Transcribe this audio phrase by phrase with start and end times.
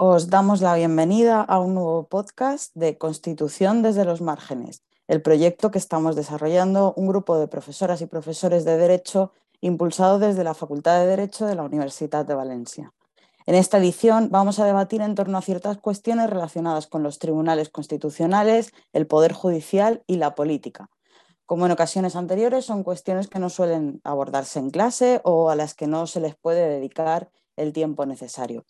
[0.00, 5.72] Os damos la bienvenida a un nuevo podcast de Constitución desde los márgenes, el proyecto
[5.72, 11.00] que estamos desarrollando un grupo de profesoras y profesores de Derecho impulsado desde la Facultad
[11.00, 12.94] de Derecho de la Universidad de Valencia.
[13.44, 17.68] En esta edición vamos a debatir en torno a ciertas cuestiones relacionadas con los tribunales
[17.68, 20.90] constitucionales, el poder judicial y la política.
[21.44, 25.74] Como en ocasiones anteriores, son cuestiones que no suelen abordarse en clase o a las
[25.74, 28.64] que no se les puede dedicar el tiempo necesario.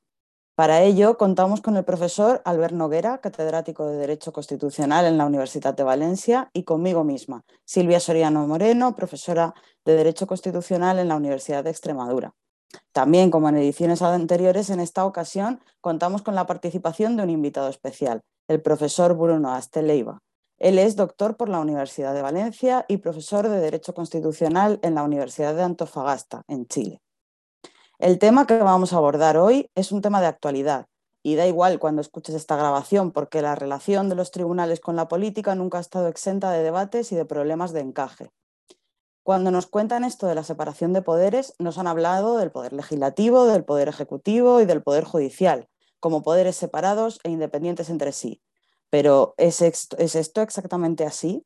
[0.59, 5.73] Para ello, contamos con el profesor Albert Noguera, catedrático de Derecho Constitucional en la Universidad
[5.73, 11.63] de Valencia, y conmigo misma, Silvia Soriano Moreno, profesora de Derecho Constitucional en la Universidad
[11.63, 12.35] de Extremadura.
[12.91, 17.69] También, como en ediciones anteriores, en esta ocasión contamos con la participación de un invitado
[17.69, 20.19] especial, el profesor Bruno Asteleiva.
[20.59, 25.05] Él es doctor por la Universidad de Valencia y profesor de Derecho Constitucional en la
[25.05, 27.01] Universidad de Antofagasta, en Chile.
[27.99, 30.87] El tema que vamos a abordar hoy es un tema de actualidad
[31.25, 35.09] y da igual cuando escuches esta grabación porque la relación de los tribunales con la
[35.09, 38.31] política nunca ha estado exenta de debates y de problemas de encaje.
[39.25, 43.47] Cuando nos cuentan esto de la separación de poderes, nos han hablado del poder legislativo,
[43.47, 48.41] del poder ejecutivo y del poder judicial, como poderes separados e independientes entre sí.
[48.91, 51.45] Pero ¿es esto, ¿es esto exactamente así?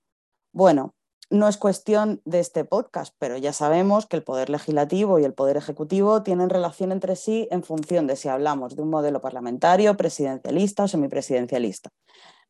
[0.53, 0.95] Bueno,
[1.33, 5.33] no es cuestión de este podcast, pero ya sabemos que el poder legislativo y el
[5.33, 9.97] poder ejecutivo tienen relación entre sí en función de si hablamos de un modelo parlamentario,
[9.97, 11.89] presidencialista o semipresidencialista.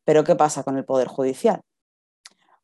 [0.03, 1.61] Pero ¿qué pasa con el poder judicial?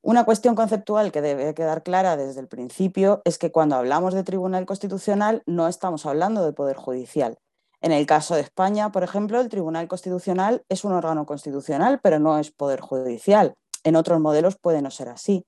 [0.02, 4.23] Una cuestión conceptual que debe quedar clara desde el principio es que cuando hablamos de
[4.23, 7.38] Tribunal Constitucional no estamos hablando de poder judicial.
[7.80, 12.20] En el caso de España, por ejemplo, el Tribunal Constitucional es un órgano constitucional, pero
[12.20, 13.56] no es poder judicial.
[13.86, 15.45] En otros modelos puede no ser así.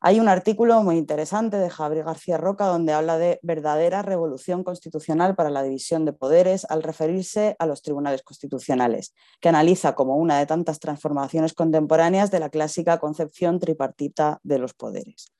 [0.00, 5.34] Hay un artículo muy interesante de Javier García Roca donde habla de verdadera revolución constitucional
[5.34, 10.38] para la división de poderes al referirse a los tribunales constitucionales, que analiza como una
[10.38, 15.32] de tantas transformaciones contemporáneas de la clásica concepción tripartita de los poderes.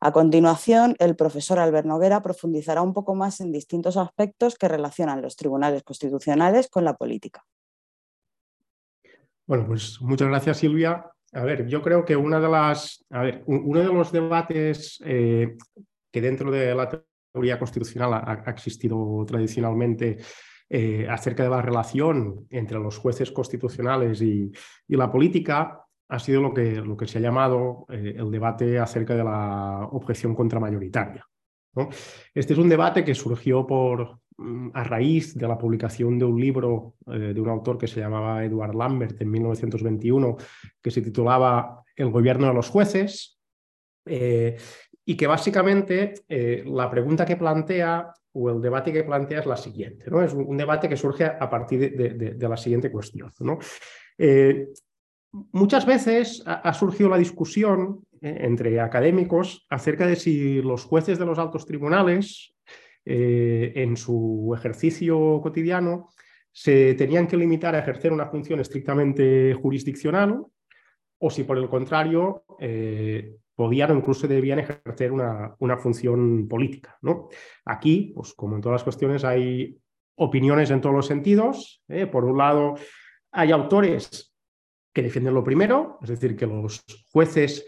[0.00, 5.20] A continuación, el profesor Albert Noguera profundizará un poco más en distintos aspectos que relacionan
[5.20, 7.44] los tribunales constitucionales con la política.
[9.46, 11.15] Bueno, pues muchas gracias Silvia.
[11.36, 15.54] A ver, yo creo que una de las, a ver, uno de los debates eh,
[16.10, 16.88] que dentro de la
[17.30, 20.16] teoría constitucional ha, existido tradicionalmente
[20.70, 24.50] eh, acerca de la relación entre los jueces constitucionales y,
[24.88, 29.14] la política ha sido lo que, lo que se ha llamado eh, el debate acerca
[29.14, 31.22] de la objeción contramayoritaria.
[32.34, 34.20] Este es un debate que surgió por,
[34.74, 38.44] a raíz de la publicación de un libro eh, de un autor que se llamaba
[38.44, 40.36] Edward Lambert en 1921,
[40.82, 43.40] que se titulaba El gobierno de los jueces,
[44.04, 44.56] eh,
[45.04, 49.56] y que básicamente eh, la pregunta que plantea o el debate que plantea es la
[49.56, 50.10] siguiente.
[50.10, 50.22] ¿no?
[50.22, 53.32] Es un, debate que surge a partir de, la siguiente cuestión.
[53.40, 53.58] ¿no?
[55.52, 61.38] muchas veces ha, surgido la discusión entre académicos acerca de si los jueces de los
[61.38, 62.54] altos tribunales
[63.08, 66.08] eh, en su ejercicio cotidiano
[66.50, 70.44] se tenían que limitar a ejercer una función estrictamente jurisdiccional
[71.18, 76.98] o si por el contrario eh, podían o incluso debían ejercer una, función política.
[77.00, 77.28] ¿no?
[77.64, 79.78] Aquí, pues como en todas las cuestiones, hay
[80.16, 81.84] opiniones en todos los sentidos.
[82.10, 82.74] Por un lado,
[83.30, 84.34] hay autores
[84.92, 87.66] que defienden lo primero, es decir, que los jueces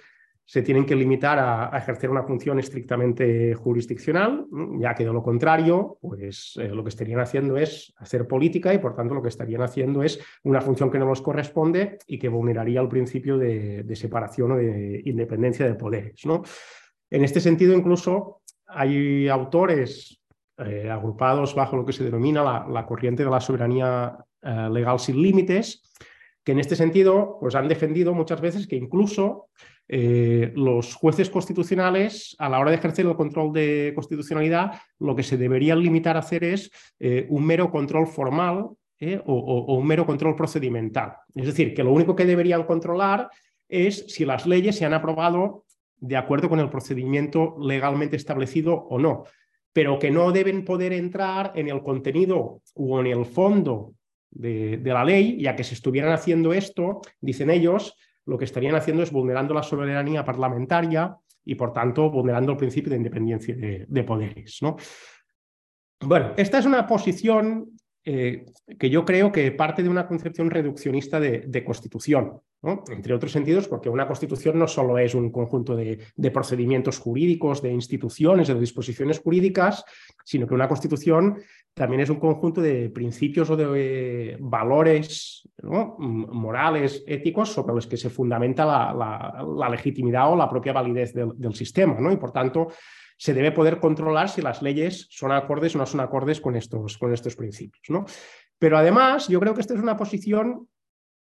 [0.48, 4.47] se tienen que limitar a, ejercer una función estrictamente jurisdiccional,
[4.81, 8.78] ya que de lo contrario, pues eh, lo que estarían haciendo es hacer política y
[8.78, 12.31] por tanto lo que estarían haciendo es una función que no les corresponde y que
[12.31, 16.25] vulneraría el principio de, separación o de independencia de poderes.
[16.25, 16.42] ¿no?
[17.10, 20.19] En este sentido, incluso hay autores
[20.56, 25.20] eh, agrupados bajo lo que se denomina la, corriente de la soberanía eh, legal sin
[25.20, 25.82] límites,
[26.48, 29.50] que en este sentido pues han defendido muchas veces que incluso
[29.86, 35.22] eh, los jueces constitucionales, a la hora de ejercer el control de constitucionalidad, lo que
[35.22, 40.06] se deberían limitar a hacer es eh, un mero control formal eh, o, un mero
[40.06, 41.16] control procedimental.
[41.34, 43.28] Es decir, que lo único que deberían controlar
[43.68, 45.66] es si las leyes se han aprobado
[45.98, 49.24] de acuerdo con el procedimiento legalmente establecido o no,
[49.74, 53.92] pero que no deben poder entrar en el contenido o en el fondo
[54.30, 57.95] de, de la ley, ya que si estuvieran haciendo esto, dicen ellos,
[58.28, 62.91] lo que estarían haciendo es vulnerando la soberanía parlamentaria y, por tanto, vulnerando el principio
[62.91, 64.59] de independencia de, poderes.
[64.60, 64.77] ¿no?
[66.01, 67.71] Bueno, esta es una posición
[68.04, 68.47] eh,
[68.78, 72.41] que yo creo que parte de una concepción reduccionista de, constitución,
[72.89, 75.98] entre otros sentidos, porque una constitución no solo es un conjunto de,
[76.33, 79.84] procedimientos jurídicos, de instituciones, de disposiciones jurídicas,
[80.24, 81.39] sino que una constitución
[81.74, 88.10] también es un conjunto de principios o de valores morales, éticos, sobre los que se
[88.10, 91.97] fundamenta la, legitimidad o la propia validez del, del sistema.
[92.01, 92.10] ¿no?
[92.10, 92.68] Y por tanto,
[93.18, 96.97] se debe poder controlar si las leyes son acordes o no son acordes con estos,
[96.97, 97.82] con estos principios.
[97.91, 98.06] ¿no?
[98.59, 100.68] Pero además, yo creo que esta es una posición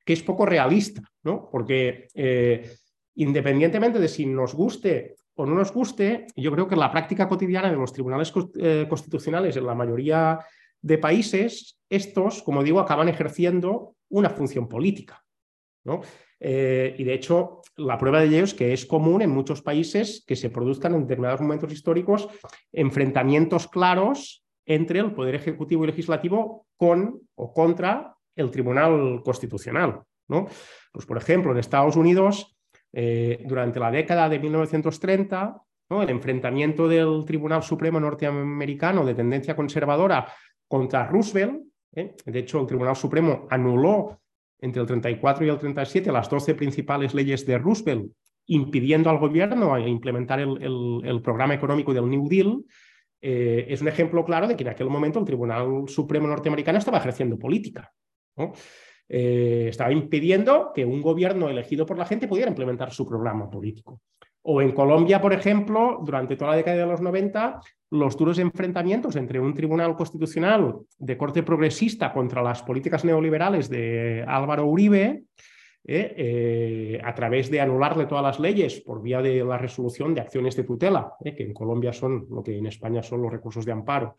[0.04, 1.48] que es poco realista, ¿no?
[1.50, 2.76] porque eh,
[3.14, 7.70] independientemente de si nos guste o no nos guste, yo creo que la práctica cotidiana
[7.70, 10.40] de los tribunales eh, constitucionales en la mayoría
[10.82, 15.24] de países, estos, como digo, acaban ejerciendo una función política.
[15.84, 16.00] ¿no?
[16.46, 20.22] Eh, y de hecho, la prueba de ello es que es común en muchos países
[20.26, 22.28] que se produzcan en determinados momentos históricos
[22.70, 30.02] enfrentamientos claros entre el Poder Ejecutivo y Legislativo con o contra el Tribunal Constitucional.
[30.28, 30.46] ¿no?
[30.92, 32.54] Pues, por ejemplo, en Estados Unidos,
[32.92, 40.30] eh, durante la década de 1930, el enfrentamiento del Tribunal Supremo norteamericano de tendencia conservadora
[40.68, 41.62] contra Roosevelt,
[41.94, 42.14] ¿eh?
[42.22, 44.20] de hecho, el Tribunal Supremo anuló
[44.60, 48.10] entre el 34 y el 37 las 12 principales leyes de Roosevelt,
[48.46, 52.64] impidiendo al gobierno implementar el, programa económico del New Deal,
[53.20, 56.98] eh, es un ejemplo claro de que en aquel momento el Tribunal Supremo norteamericano estaba
[56.98, 57.90] ejerciendo política.
[59.08, 64.00] Eh, estaba impidiendo que un gobierno elegido por la gente pudiera implementar su programa político.
[64.46, 67.60] O en Colombia, por ejemplo, durante toda la década de los 90,
[67.92, 74.22] los duros enfrentamientos entre un tribunal constitucional de corte progresista contra las políticas neoliberales de
[74.28, 75.24] Álvaro Uribe,
[75.86, 80.20] eh, eh, a través de anularle todas las leyes por vía de la resolución de
[80.20, 83.64] acciones de tutela, eh, que en Colombia son lo que en España son los recursos
[83.64, 84.16] de amparo,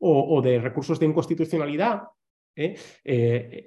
[0.00, 2.02] o de recursos de inconstitucionalidad,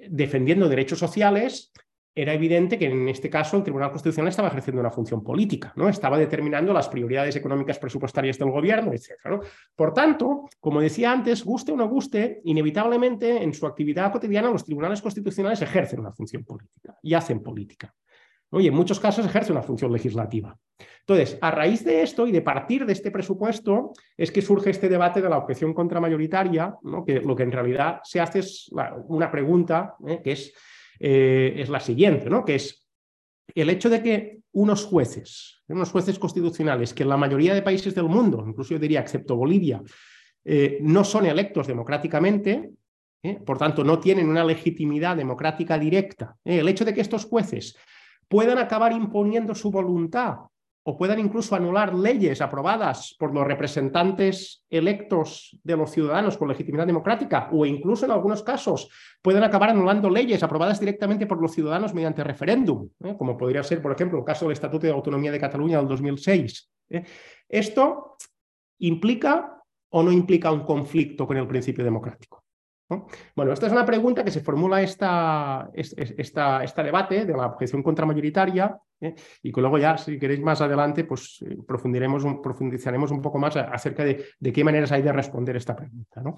[0.08, 1.72] defendiendo derechos sociales
[2.14, 5.88] era evidente que en este caso el Tribunal Constitucional estaba ejerciendo una función política, ¿no?
[5.88, 9.42] Estaba determinando las prioridades económicas presupuestarias del gobierno, etc.
[9.74, 14.64] Por tanto, como decía antes, guste o no guste, inevitablemente en su actividad cotidiana los
[14.64, 17.94] tribunales constitucionales ejercen una función política y hacen política.
[18.60, 20.54] Y en muchos casos ejercen una función legislativa.
[21.00, 24.90] Entonces, a raíz de esto y de partir de este presupuesto, es que surge este
[24.90, 27.04] debate de la objeción contramayoritaria, ¿no?
[27.04, 28.70] que lo que en realidad se hace es
[29.08, 30.20] una pregunta, ¿eh?
[30.22, 30.52] que es
[31.04, 32.44] eh, es la siguiente, ¿no?
[32.44, 32.86] que es
[33.56, 37.92] el hecho de que unos jueces, unos jueces constitucionales, que en la mayoría de países
[37.92, 39.82] del mundo, incluso yo diría excepto Bolivia,
[40.44, 42.70] eh, no son electos democráticamente,
[43.20, 43.40] ¿eh?
[43.44, 47.76] por tanto no tienen una legitimidad democrática directa, el hecho de que estos jueces
[48.28, 50.36] puedan acabar imponiendo su voluntad
[50.84, 56.86] o puedan incluso anular leyes aprobadas por los representantes electos de los ciudadanos con legitimidad
[56.86, 58.88] democrática, o incluso en algunos casos
[59.22, 63.14] pueden acabar anulando leyes aprobadas directamente por los ciudadanos mediante referéndum, ¿eh?
[63.16, 66.70] como podría ser, por ejemplo, el caso del Estatuto de Autonomía de Cataluña del 2006.
[66.90, 67.04] ¿eh?
[67.48, 68.16] Esto
[68.78, 72.41] implica o no implica un conflicto con el principio democrático.
[73.34, 77.82] Bueno, esta es una pregunta que se formula esta, esta, esta debate de la objeción
[77.82, 79.14] contramayoritaria ¿eh?
[79.42, 84.04] y que luego ya, si queréis más adelante, pues eh, profundizaremos un poco más acerca
[84.04, 86.20] de, de, qué maneras hay de responder esta pregunta.
[86.22, 86.36] ¿no?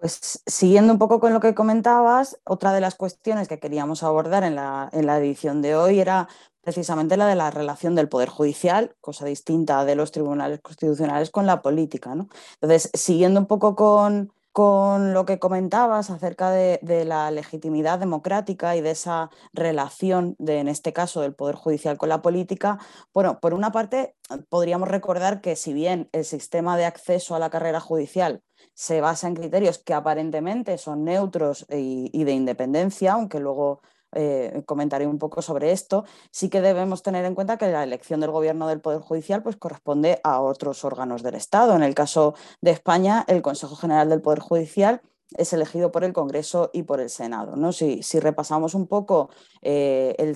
[0.00, 4.44] Pues siguiendo un poco con lo que comentabas, otra de las cuestiones que queríamos abordar
[4.44, 4.88] en la,
[5.18, 6.26] edición de hoy era
[6.62, 11.44] precisamente la de la relación del Poder Judicial, cosa distinta de los tribunales constitucionales con
[11.44, 12.14] la política.
[12.14, 12.28] ¿no?
[12.62, 18.80] Entonces, siguiendo un poco con, con lo que comentabas acerca de, la legitimidad democrática y
[18.80, 22.78] de esa relación, de, en este caso, del Poder Judicial con la política,
[23.14, 24.16] bueno, por una parte,
[24.48, 28.42] podríamos recordar que si bien el sistema de acceso a la carrera judicial
[28.74, 35.06] se basa en criterios que aparentemente son neutros y de independencia, aunque luego eh, comentaré
[35.06, 38.68] un poco sobre esto, sí que debemos tener en cuenta que la elección del gobierno
[38.68, 41.74] del Poder Judicial pues, corresponde a otros órganos del Estado.
[41.76, 45.00] En el caso de España, el Consejo General del Poder Judicial
[45.36, 47.56] es elegido por el Congreso y por el Senado.
[47.56, 47.72] ¿no?
[47.72, 49.30] Si, repasamos un poco
[49.62, 50.34] eh,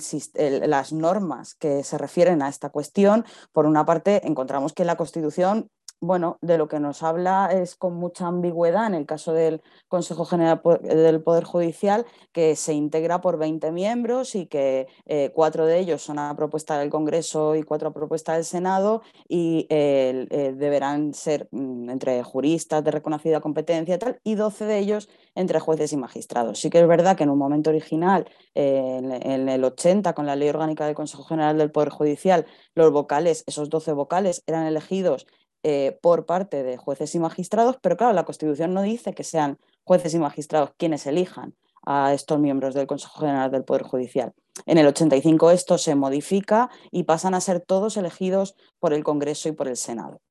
[0.65, 5.69] las normas que se refieren a esta cuestión, por una parte encontramos que la Constitución
[6.01, 10.25] bueno, de lo que nos habla es con mucha ambigüedad en el caso del Consejo
[10.25, 15.79] General del Poder Judicial, que se integra por 20 miembros y que eh, cuatro de
[15.79, 21.13] ellos son a propuesta del Congreso y cuatro a propuesta del Senado y eh, deberán
[21.13, 25.93] ser mm, entre juristas de reconocida competencia y tal, y 12 de ellos entre jueces
[25.93, 26.59] y magistrados.
[26.59, 30.25] Sí que es verdad que en un momento original, eh, en, en el 80, con
[30.25, 34.65] la Ley Orgánica del Consejo General del Poder Judicial, los vocales, esos 12 vocales, eran
[34.65, 35.27] elegidos
[35.67, 39.57] eh, por parte de jueces y magistrados, pero claro, la Constitución no dice que sean
[39.83, 41.55] jueces y magistrados quienes elijan
[41.87, 44.33] a estos miembros del Consejo General del Poder Judicial.
[44.67, 49.49] En el 85 esto se modifica y pasan a ser todos elegidos por el Congreso
[49.49, 50.21] y por el Senado.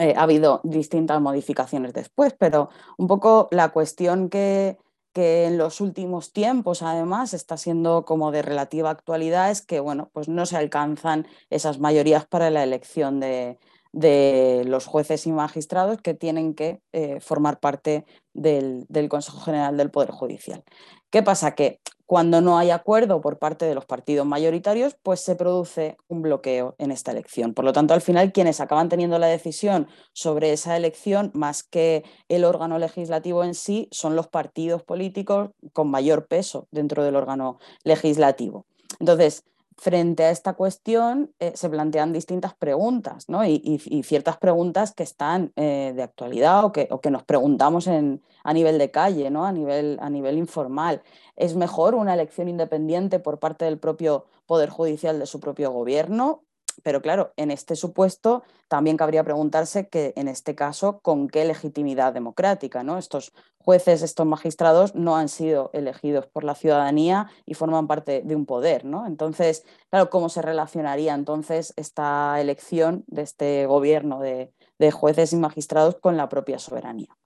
[0.00, 4.78] Eh, ha habido distintas modificaciones después, pero un poco la cuestión que,
[5.12, 10.08] que en los últimos tiempos además está siendo como de relativa actualidad es que bueno,
[10.14, 13.58] pues no se alcanzan esas mayorías para la elección de,
[13.94, 19.92] de los jueces y magistrados que tienen que eh, formar parte del, Consejo General del
[19.92, 20.64] Poder Judicial.
[21.10, 21.54] ¿Qué pasa?
[21.54, 26.22] Que cuando no hay acuerdo por parte de los partidos mayoritarios, pues se produce un
[26.22, 27.54] bloqueo en esta elección.
[27.54, 32.02] Por lo tanto, al final, quienes acaban teniendo la decisión sobre esa elección, más que
[32.28, 37.60] el órgano legislativo en sí, son los partidos políticos con mayor peso dentro del órgano
[37.84, 38.66] legislativo.
[38.98, 39.44] Entonces,
[39.76, 45.92] frente a esta cuestión eh, se plantean distintas preguntas y, ciertas preguntas que están eh,
[45.94, 49.44] de actualidad o que, nos preguntamos a nivel de calle, ¿no?
[49.44, 51.02] a, nivel, a nivel informal.
[51.36, 56.43] ¿Es mejor una elección independiente por parte del propio Poder Judicial de su propio gobierno?
[56.82, 62.12] Pero claro, en este supuesto también cabría preguntarse que en este caso, ¿con qué legitimidad
[62.12, 62.82] democrática?
[62.82, 62.98] ¿no?
[62.98, 68.36] Estos jueces, estos magistrados no han sido elegidos por la ciudadanía y forman parte de
[68.36, 68.84] un poder.
[68.84, 69.06] ¿no?
[69.06, 75.36] Entonces, claro, ¿cómo se relacionaría entonces esta elección de este gobierno de, de jueces y
[75.36, 77.16] magistrados con la propia soberanía?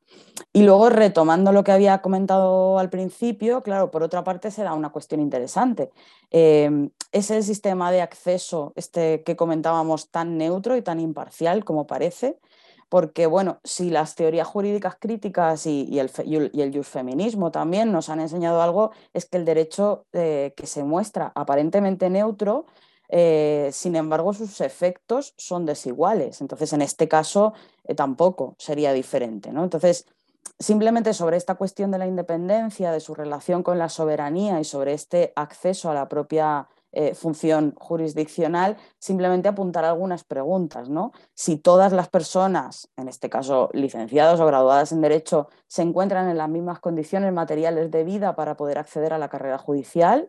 [0.53, 4.73] Y luego, retomando lo que había comentado al principio, claro, por otra parte se da
[4.73, 5.91] una cuestión interesante.
[6.31, 11.87] Em, ¿Es el sistema de acceso este que comentábamos tan neutro y tan imparcial como
[11.87, 12.39] parece?
[12.89, 18.63] Porque, bueno, si las teorías jurídicas críticas y, el, y feminismo también nos han enseñado
[18.63, 22.67] algo, es que el derecho eh, que se muestra aparentemente neutro
[23.09, 26.41] eh, sin embargo, sus efectos son desiguales.
[26.41, 29.51] Entonces, en este caso, eh, tampoco sería diferente.
[29.53, 29.65] ¿no?
[29.65, 30.07] Entonces,
[30.59, 34.93] simplemente sobre esta cuestión de la independencia, de su relación con la soberanía y sobre
[34.93, 36.69] este acceso a la propia
[37.01, 40.89] eh, función jurisdiccional, simplemente apuntar algunas preguntas.
[40.89, 41.13] ¿no?
[41.33, 46.37] Si todas las personas, en este caso licenciados o graduadas en Derecho, se encuentran en
[46.37, 50.29] las mismas condiciones materiales de vida para poder acceder a la carrera judicial,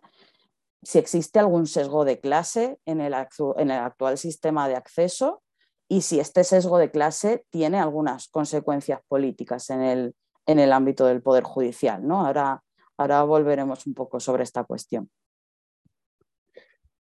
[0.83, 5.41] si existe algún sesgo de clase en el, actual sistema de acceso
[5.87, 11.07] y si este sesgo de clase tiene algunas consecuencias políticas en el, en el ámbito
[11.07, 12.07] del Poder Judicial.
[12.07, 12.27] ¿no?
[12.27, 12.61] Ahora,
[12.95, 15.09] ahora volveremos un poco sobre esta cuestión.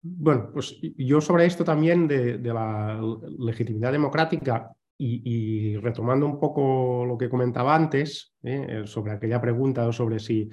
[0.02, 3.00] Bueno, pues yo sobre esto también de, la
[3.38, 8.82] legitimidad democrática y, retomando un poco lo que comentaba antes, ¿eh?
[8.85, 10.49] sobre aquella pregunta sobre si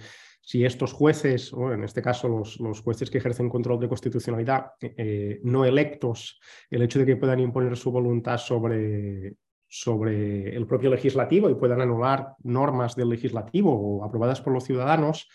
[0.49, 5.39] si estos jueces, o en este caso los, jueces que ejercen control de constitucionalidad eh,
[5.43, 6.39] no electos,
[6.71, 9.35] el hecho de que puedan imponer su voluntad sobre,
[9.67, 15.29] sobre el propio legislativo y puedan anular normas del legislativo o aprobadas por los ciudadanos,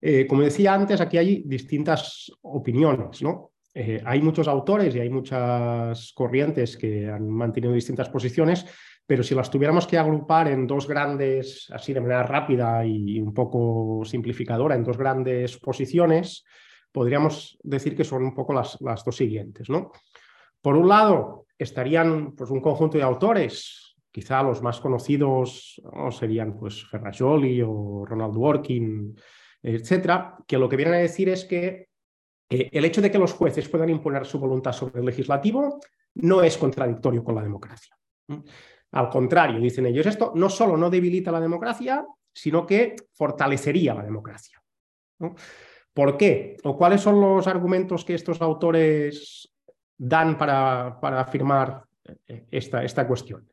[0.00, 3.52] eh, como decía antes, aquí hay distintas opiniones, ¿no?
[3.74, 8.64] Eh, hay muchos autores y hay muchas corrientes que han mantenido distintas posiciones,
[9.06, 13.32] pero si las tuviéramos que agrupar en dos grandes, así de manera rápida y un
[13.32, 16.44] poco simplificadora, en dos grandes posiciones,
[16.92, 19.68] podríamos decir que son un poco las, las dos siguientes.
[19.70, 19.92] ¿no?
[20.60, 26.84] Por un lado, estarían pues, un conjunto de autores, quizá los más conocidos serían pues,
[26.88, 29.14] Ferrajoli o Ronald Dworkin,
[29.62, 31.88] etcétera, que lo que vienen a decir es que
[32.50, 35.80] eh, el hecho de que los jueces puedan imponer su voluntad sobre el legislativo
[36.14, 37.96] no es contradictorio con la democracia.
[38.92, 44.02] Al contrario, dicen ellos, esto no solo no debilita la democracia, sino que fortalecería la
[44.02, 44.62] democracia.
[45.92, 46.56] ¿Por qué?
[46.64, 49.52] ¿O cuáles son los argumentos que estos autores
[49.96, 51.82] dan para, para afirmar
[52.26, 53.48] eh, esta, esta cuestión?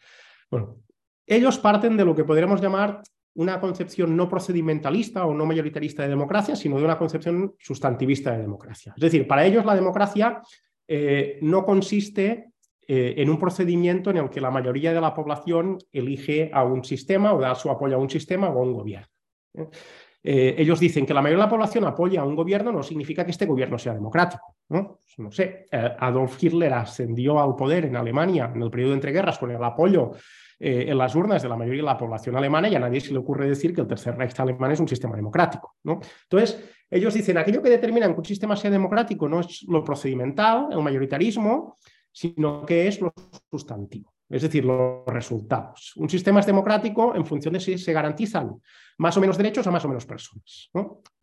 [0.49, 0.77] Bueno,
[1.25, 3.01] ellos parten de lo que podríamos llamar
[3.35, 8.41] una concepción no procedimentalista o no mayoritarista de democracia, sino de una concepción sustantivista de
[8.41, 8.93] democracia.
[8.95, 10.41] Es decir, para ellos la democracia
[10.87, 12.51] eh, no consiste
[12.87, 16.83] eh, en un procedimiento en el que la mayoría de la población elige a un
[16.83, 19.07] sistema o da su apoyo a un sistema o a un gobierno.
[19.53, 20.55] ¿eh?
[20.57, 23.31] Ellos dicen que la mayoría de la población apoya a un gobierno, no significa que
[23.31, 24.55] este gobierno sea democrático.
[24.69, 29.37] No, no sé, Adolf Hitler ascendió al poder en Alemania en el periodo de entreguerras
[29.37, 30.13] con el apoyo
[30.59, 33.19] en las urnas de la mayoría de la población alemana y a nadie se le
[33.19, 35.75] ocurre decir que el Tercer Reich alemán es un sistema democrático.
[35.83, 35.99] ¿no?
[36.23, 40.67] Entonces, ellos dicen, aquello que determina que un sistema sea democrático no es lo procedimental,
[40.71, 41.75] el mayoritarismo,
[42.11, 43.13] sino que es lo
[43.51, 45.93] sustantivo, es decir, los resultados.
[45.97, 48.61] Un sistema es democrático en función de si se garantizan
[48.97, 50.69] más o menos derechos a más o menos personas.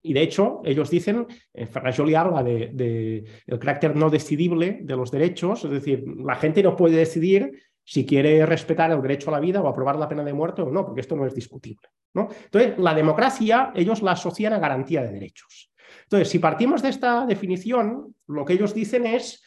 [0.03, 4.97] Y de hecho, ellos dicen, eh, Ferrajoli habla del de, el carácter no decidible de
[4.97, 7.53] los derechos, es decir, la gente no puede decidir
[7.85, 10.71] si quiere respetar el derecho a la vida o aprobar la pena de muerte o
[10.71, 11.89] no, porque esto no es discutible.
[12.15, 12.29] ¿no?
[12.45, 15.73] Entonces, la democracia ellos la asocian a garantía de derechos.
[16.05, 19.43] Entonces, si partimos de esta definición, lo que ellos dicen es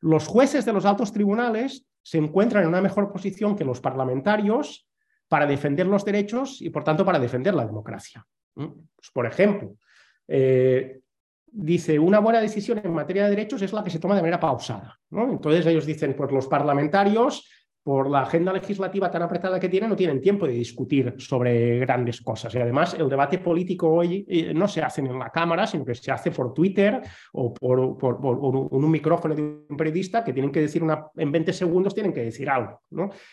[0.00, 4.88] los jueces de los altos tribunales se encuentran en una mejor posición que los parlamentarios
[5.28, 8.26] para defender los derechos y, por tanto, para defender la democracia.
[8.54, 9.76] Pues, por ejemplo,
[10.26, 11.00] eh,
[11.46, 14.40] dice, una buena decisión en materia de derechos es la que se toma de manera
[14.40, 14.98] pausada.
[15.10, 17.48] Entonces ellos dicen, pues los parlamentarios
[17.82, 22.20] por la agenda legislativa tan apretada que tienen, no tienen tiempo de discutir sobre grandes
[22.20, 22.54] cosas.
[22.54, 25.94] Y además, el debate político hoy eh, no se hace en la Cámara, sino que
[25.94, 27.00] se hace por Twitter
[27.32, 30.82] o por, un micrófono de un periodista que tienen que decir
[31.16, 32.82] en 20 segundos, tienen que decir algo.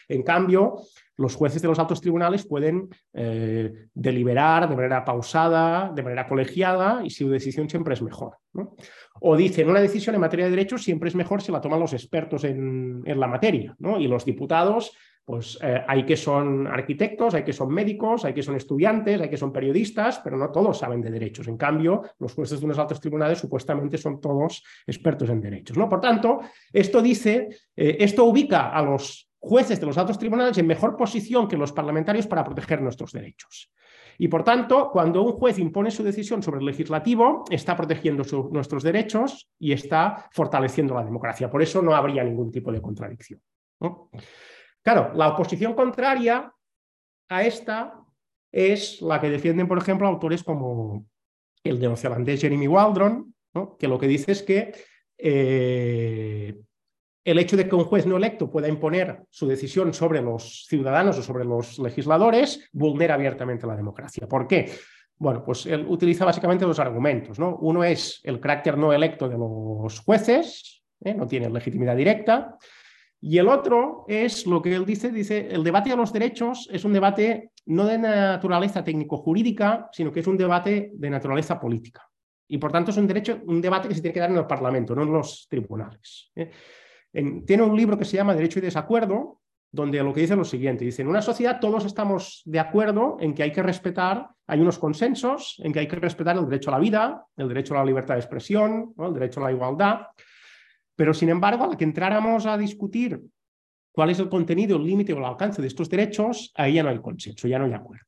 [0.08, 0.78] En cambio,
[1.18, 7.02] los jueces de los altos tribunales pueden eh, deliberar de manera pausada, de manera colegiada,
[7.04, 8.38] y su decisión siempre es mejor.
[9.22, 11.94] O dicen, una decisión en materia de derechos siempre es mejor si la toman los
[11.94, 14.94] expertos en, la materia, y los diputados,
[15.28, 19.30] pues eh, hay que son arquitectos, hay que son médicos, hay que son estudiantes, hay
[19.30, 21.50] que son periodistas, pero no todos saben de derechos.
[21.50, 25.78] En cambio, los jueces de unos altos tribunales supuestamente son todos expertos en derechos.
[25.78, 25.90] ¿no?
[25.90, 26.40] Por tanto,
[26.72, 31.50] esto dice, eh, esto ubica a los jueces de los altos tribunales en mejor posición
[31.50, 33.70] que los parlamentarios para proteger nuestros derechos.
[34.18, 38.84] Y por tanto, cuando un juez impone su decisión sobre el legislativo, está protegiendo nuestros
[38.84, 41.50] derechos y está fortaleciendo la democracia.
[41.50, 43.40] Por eso no habría ningún tipo de contradicción.
[44.82, 46.52] Claro, la oposición contraria
[47.30, 48.00] a esta
[48.52, 51.06] es la que defienden, por ejemplo, autores como
[51.64, 53.36] el neozelandés Jeremy Waldron,
[53.78, 54.74] que lo que dice es que
[55.18, 56.56] eh,
[57.28, 61.18] el hecho de que un juez no electo pueda imponer su decisión sobre los ciudadanos
[61.18, 64.26] o sobre los legisladores vulnera abiertamente la democracia.
[64.30, 64.72] ¿Por qué?
[65.18, 67.38] Bueno, pues él utiliza básicamente dos argumentos.
[67.38, 67.58] ¿no?
[67.58, 71.14] Uno es el carácter no electo de los jueces, ¿eh?
[71.14, 72.58] no tienen legitimidad directa.
[73.20, 76.86] Y el otro es lo que él dice, dice, el debate de los derechos es
[76.86, 82.08] un debate no de naturaleza técnico-jurídica, sino que es un debate de naturaleza política.
[82.48, 84.48] Y por tanto es un, derecho, un debate que se tiene que dar en el
[84.48, 86.32] Parlamento, no en los tribunales.
[86.34, 86.52] ¿eh?
[87.46, 90.46] Tiene un libro que se llama Derecho y Desacuerdo, donde lo que dice es lo
[90.46, 94.62] siguiente, dice, en una sociedad todos estamos de acuerdo en que hay que respetar, hay
[94.62, 97.80] unos consensos en que hay que respetar el derecho a la vida, el derecho a
[97.80, 100.08] la libertad de expresión, el derecho a la igualdad,
[100.96, 103.22] pero sin embargo, a la que entráramos a discutir
[103.92, 106.90] cuál es el contenido, el límite o el alcance de estos derechos, ahí ya no
[106.90, 108.06] hay consenso, ya no hay acuerdo.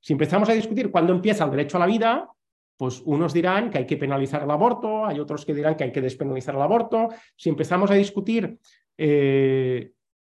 [0.00, 2.28] Si empezamos a discutir cuándo empieza el derecho a la vida,
[2.78, 5.92] pues unos dirán que hay que penalizar el aborto, hay otros que dirán que hay
[5.92, 7.08] que despenalizar el aborto.
[7.36, 8.56] Si empezamos a discutir
[8.96, 9.90] eh,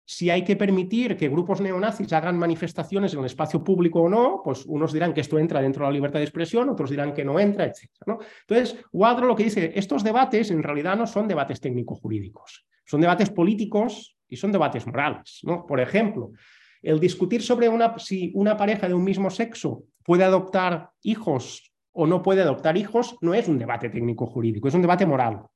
[0.09, 4.41] si hay que permitir que grupos neonazis hagan manifestaciones en el espacio público o no,
[4.41, 7.25] pues unos dirán que esto entra dentro de la libertad de expresión, otros dirán que
[7.25, 7.89] no entra, etc.
[8.47, 13.29] Entonces, Wadro lo que dice, estos debates en realidad no son debates técnico-jurídicos, son debates
[13.29, 15.41] políticos y son debates morales.
[15.67, 16.31] Por ejemplo,
[16.81, 21.66] el discutir sobre una, si una pareja de un mismo sexo puede adoptar hijos
[21.99, 25.47] o no puede adoptar hijos no es un debate técnico-jurídico, es un debate moral.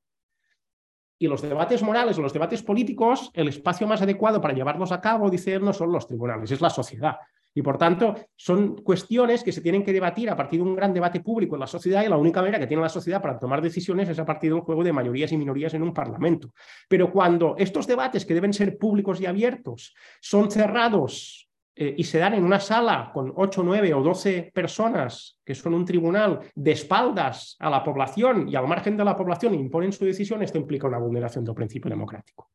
[1.20, 5.00] Y los debates morales o los debates políticos, el espacio más adecuado para llevarlos a
[5.00, 7.18] cabo, dice él, no son los tribunales, es la sociedad.
[7.54, 10.92] Y por tanto, son cuestiones que se tienen que debatir a partir de un gran
[10.96, 13.62] debate público en la sociedad y la única manera que tiene la sociedad para tomar
[13.62, 16.54] decisiones es a partir del juego de mayorías y minorías en un parlamento.
[16.90, 21.51] Pero cuando estos debates que deben ser públicos y abiertos son cerrados
[21.82, 25.74] eh, y se dan en una sala con 8, 9 o 12 personas que son
[25.74, 30.06] un tribunal de espaldas a la población y al margen de la población imponen su
[30.06, 32.52] decisión, esto implica una vulneración del principio democrático.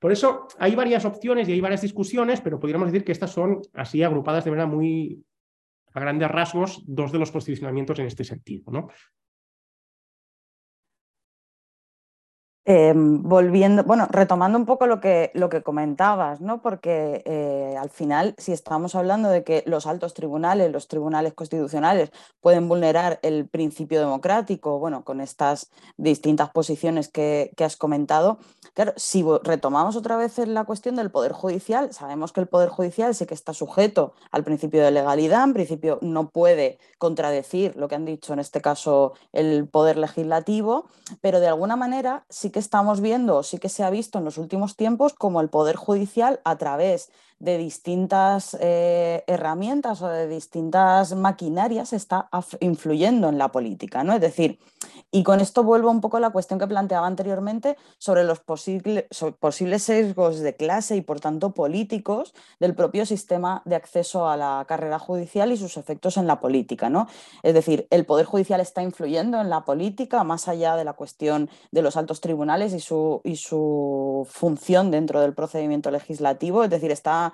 [0.00, 3.60] Por eso hay varias opciones y hay varias discusiones, pero podríamos decir que estas son
[3.74, 5.24] así agrupadas de manera muy
[5.94, 8.72] a grandes rasgos dos de los posicionamientos en este sentido.
[8.72, 8.88] ¿no?
[12.64, 16.62] Em, volviendo, bueno, retomando un poco lo que, lo que comentabas, ¿no?
[16.62, 22.12] Porque eh, al final, si estamos hablando de que los altos tribunales, los tribunales constitucionales,
[22.40, 28.38] pueden vulnerar el principio democrático, bueno, con estas distintas posiciones que, que has comentado,
[28.74, 33.12] claro, si retomamos otra vez la cuestión del Poder Judicial, sabemos que el Poder Judicial
[33.16, 37.96] sí que está sujeto al principio de legalidad, en principio no puede contradecir lo que
[37.96, 40.86] han dicho en este caso el Poder Legislativo,
[41.20, 44.38] pero de alguna manera sí que estamos viendo, sí que se ha visto en los
[44.38, 47.10] últimos tiempos como el Poder Judicial a través
[47.42, 52.28] de distintas eh, herramientas o de distintas maquinarias está
[52.60, 54.14] influyendo en la política, ¿no?
[54.14, 54.60] Es decir,
[55.10, 59.82] y con esto vuelvo un poco a la cuestión que planteaba anteriormente sobre los posibles
[59.82, 65.00] sesgos de clase y por tanto políticos del propio sistema de acceso a la carrera
[65.00, 67.08] judicial y sus efectos en la política, ¿no?
[67.42, 71.50] Es decir, el Poder Judicial está influyendo en la política más allá de la cuestión
[71.72, 76.92] de los altos tribunales y su, y su función dentro del procedimiento legislativo, es decir,
[76.92, 77.31] está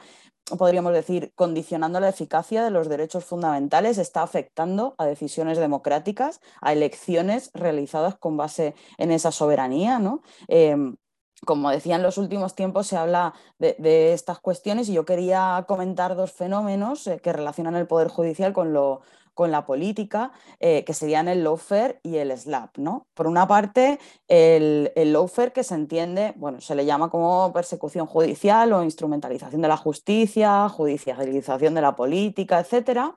[0.57, 6.73] podríamos decir, condicionando la eficacia de los derechos fundamentales, está afectando a decisiones democráticas, a
[6.73, 10.23] elecciones realizadas con base en esa soberanía, ¿no?
[10.49, 10.97] Em,
[11.45, 16.17] como decía, en los últimos tiempos se habla de, estas cuestiones y yo quería comentar
[16.17, 19.03] dos fenómenos eh, que relacionan el Poder Judicial con lo,
[19.39, 22.77] con la política, eh, que serían el lawfare y el slap.
[22.77, 23.07] ¿no?
[23.15, 28.07] Por una parte, el, el lawfare que se entiende, bueno, se le llama como persecución
[28.07, 33.13] judicial o instrumentalización de la justicia, judicialización de la política, etc.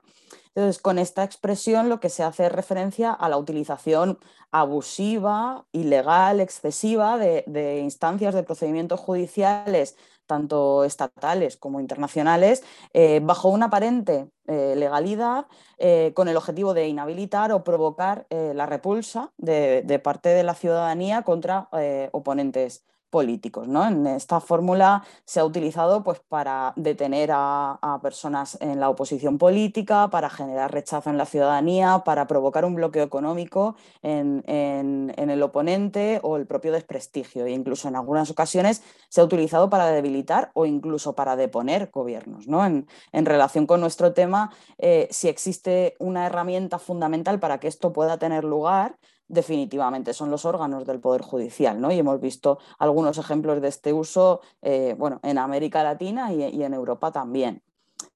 [0.54, 4.20] Entonces, con esta expresión lo que se hace es referencia a la utilización
[4.52, 13.66] abusiva, ilegal, excesiva de instancias de procedimientos judiciales tanto estatales como internacionales, eh, bajo una
[13.66, 15.46] aparente eh, legalidad
[15.78, 20.54] eh, con el objetivo de inhabilitar o provocar la repulsa de, de, parte de la
[20.54, 21.68] ciudadanía contra
[22.12, 23.68] oponentes políticos.
[23.68, 23.86] ¿no?
[23.86, 30.08] En esta fórmula se ha utilizado pues, para detener a, personas en la oposición política,
[30.08, 36.36] para generar rechazo en la ciudadanía, para provocar un bloqueo económico en, el oponente o
[36.38, 37.44] el propio desprestigio.
[37.44, 42.48] E incluso en algunas ocasiones se ha utilizado para debilitar o incluso para deponer gobiernos.
[42.48, 42.64] ¿no?
[42.64, 48.18] En, relación con nuestro tema, eh, si existe una herramienta fundamental para que esto pueda
[48.18, 48.96] tener lugar,
[49.28, 51.90] definitivamente son los órganos del Poder Judicial, ¿no?
[51.90, 56.74] Y hemos visto algunos ejemplos de este uso eh, bueno, en América Latina y, en
[56.74, 57.62] Europa también.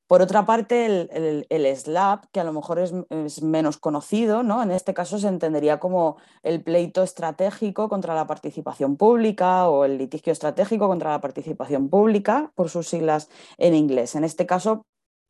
[0.06, 4.62] Por otra parte, el, SLAP, que a lo mejor es, menos conocido, ¿no?
[4.62, 9.98] en este caso se entendería como el pleito estratégico contra la participación pública o el
[9.98, 14.14] litigio estratégico contra la participación pública, por sus siglas en inglés.
[14.14, 14.86] En este caso,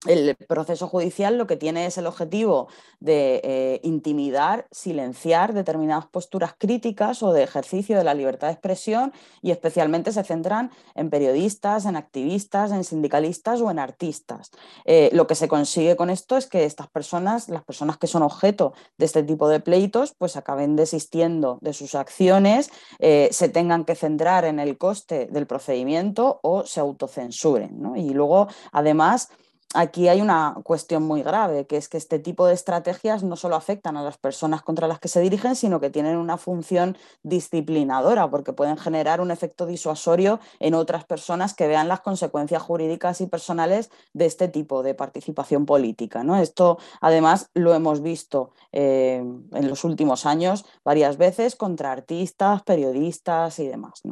[0.06, 2.68] el proceso judicial lo que tiene es el objetivo
[3.00, 9.12] de eh, intimidar, silenciar determinadas posturas críticas o de ejercicio de la libertad de expresión
[9.42, 14.50] y especialmente se centran en periodistas, en activistas, en sindicalistas o en artistas.
[14.84, 18.22] Eh, lo que se consigue con esto es que estas personas, las personas que son
[18.22, 23.84] objeto de este tipo de pleitos, pues acaben desistiendo de sus acciones, eh, se tengan
[23.84, 27.96] que centrar en el coste del procedimiento o se autocensuren.
[27.96, 29.30] Y luego, además,
[29.76, 33.56] aquí hay una cuestión muy grave, que es que este tipo de estrategias no solo
[33.56, 38.28] afectan a las personas contra las que se dirigen, sino que tienen una función disciplinadora,
[38.30, 43.26] porque pueden generar un efecto disuasorio en otras personas que vean las consecuencias jurídicas y
[43.26, 46.24] personales de este tipo de participación política.
[46.24, 46.36] ¿no?
[46.36, 53.58] Esto, además, lo hemos visto eh, en los últimos años varias veces contra artistas, periodistas
[53.58, 54.02] y demás.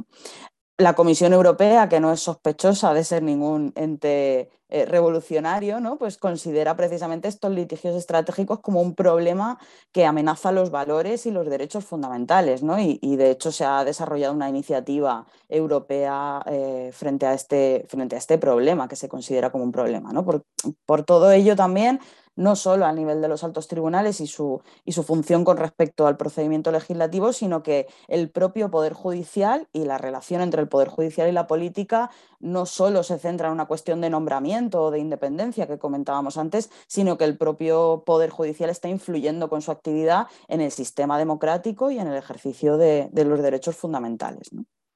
[0.76, 5.98] La Comisión Europea, que no es sospechosa de ser ningún ente eh, revolucionario, ¿no?
[5.98, 9.56] pues considera precisamente estos litigios estratégicos como un problema
[9.92, 12.64] que amenaza los valores y los derechos fundamentales.
[12.64, 12.80] ¿no?
[12.80, 18.18] Y, de hecho se ha desarrollado una iniciativa europea eh, frente, a este, frente a
[18.18, 20.12] este problema, que se considera como un problema.
[20.12, 20.24] ¿no?
[20.24, 20.44] Por,
[20.86, 22.00] por todo ello también
[22.36, 26.06] no solo a nivel de los altos tribunales y su, y su función con respecto
[26.06, 30.88] al procedimiento legislativo, sino que el propio Poder Judicial y la relación entre el Poder
[30.88, 34.98] Judicial y la política no solo se centra en una cuestión de nombramiento o de
[34.98, 40.26] independencia que comentábamos antes, sino que el propio Poder Judicial está influyendo con su actividad
[40.48, 44.50] en el sistema democrático y en el ejercicio de, los derechos fundamentales.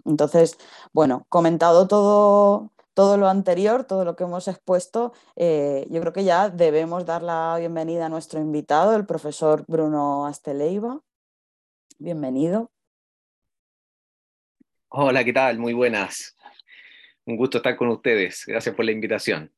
[0.05, 0.59] Entonces,
[0.93, 6.25] bueno, comentado todo, todo lo anterior, todo lo que hemos expuesto, eh, yo creo que
[6.25, 11.01] ya debemos dar la bienvenida a nuestro invitado, el profesor Bruno Asteleiva.
[12.01, 12.73] Bienvenido.
[14.89, 15.61] Hola, ¿qué tal?
[15.61, 16.37] Muy buenas.
[17.25, 18.43] Un gusto estar con ustedes.
[18.45, 19.53] Gracias por la invitación.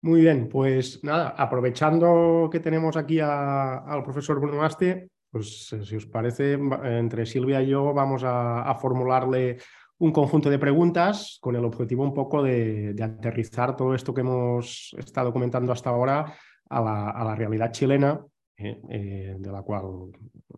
[0.00, 5.96] Muy bien, pues nada, aprovechando que tenemos aquí al profesor Bruno Aste, pues eh, si
[5.96, 9.58] os parece, entre Silvia y yo vamos a formularle
[9.98, 14.94] un conjunto de preguntas con el objetivo un poco de, aterrizar todo esto que hemos
[14.98, 16.34] estado comentando hasta ahora
[16.68, 18.24] a la, realidad chilena,
[18.56, 19.84] eh, eh, de la cual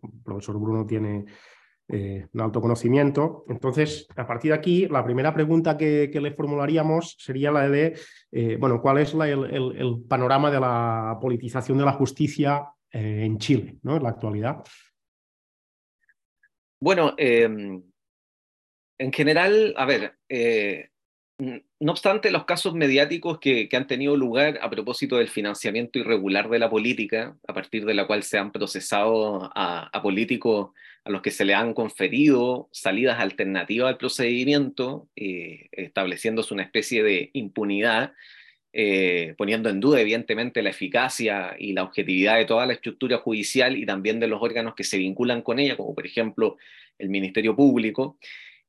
[0.02, 1.24] el profesor Bruno tiene
[1.88, 3.44] eh, un autoconocimiento.
[3.48, 7.98] Entonces, a partir de aquí, la primera pregunta que, le formularíamos sería la de,
[8.58, 13.96] bueno, ¿cuál es el, panorama de la politización de la justicia en Chile, ¿no?
[13.96, 14.64] en la actualidad?
[16.80, 17.14] Bueno,
[18.98, 20.88] en general, a ver, eh,
[21.38, 26.58] no obstante los casos mediáticos que, han tenido lugar a propósito del financiamiento irregular de
[26.58, 30.70] la política, a partir de la cual se han procesado a, políticos
[31.04, 37.02] a los que se le han conferido salidas alternativas al procedimiento, eh, estableciéndose una especie
[37.02, 38.14] de impunidad,
[38.72, 43.76] eh, poniendo en duda evidentemente la eficacia y la objetividad de toda la estructura judicial
[43.76, 46.56] y también de los órganos que se vinculan con ella, como por ejemplo
[46.98, 48.18] el Ministerio Público,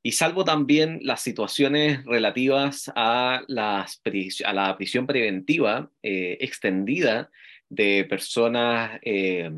[0.04, 4.02] y salvo también las situaciones relativas a, las,
[4.46, 7.30] a la prisión preventiva eh, extendida
[7.70, 9.52] de personas eh,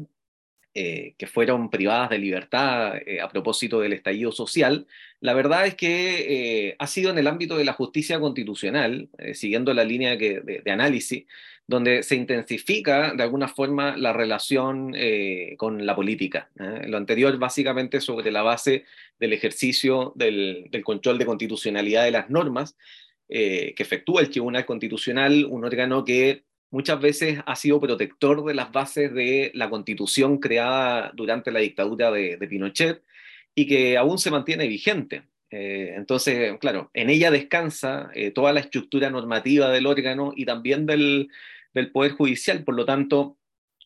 [0.76, 4.86] eh, que fueron privadas de libertad eh, a propósito del estallido social,
[5.20, 9.74] la verdad es que eh, ha sido en el ámbito de la justicia constitucional, siguiendo
[9.74, 11.26] la línea de, análisis,
[11.66, 14.94] donde se intensifica de alguna forma la relación
[15.58, 16.50] con la política.
[16.86, 18.86] Lo anterior básicamente sobre la base
[19.20, 22.78] del ejercicio del, del control de constitucionalidad de las normas
[23.28, 28.72] que efectúa el Tribunal Constitucional, un órgano que muchas veces ha sido protector de las
[28.72, 33.04] bases de la constitución creada durante la dictadura de, Pinochet
[33.56, 35.24] y que aún se mantiene vigente.
[35.52, 40.86] Eh, entonces, claro, en ella descansa eh, toda la estructura normativa del órgano y también
[40.86, 41.30] del,
[41.74, 42.64] del Poder Judicial.
[42.64, 43.38] Por lo tanto,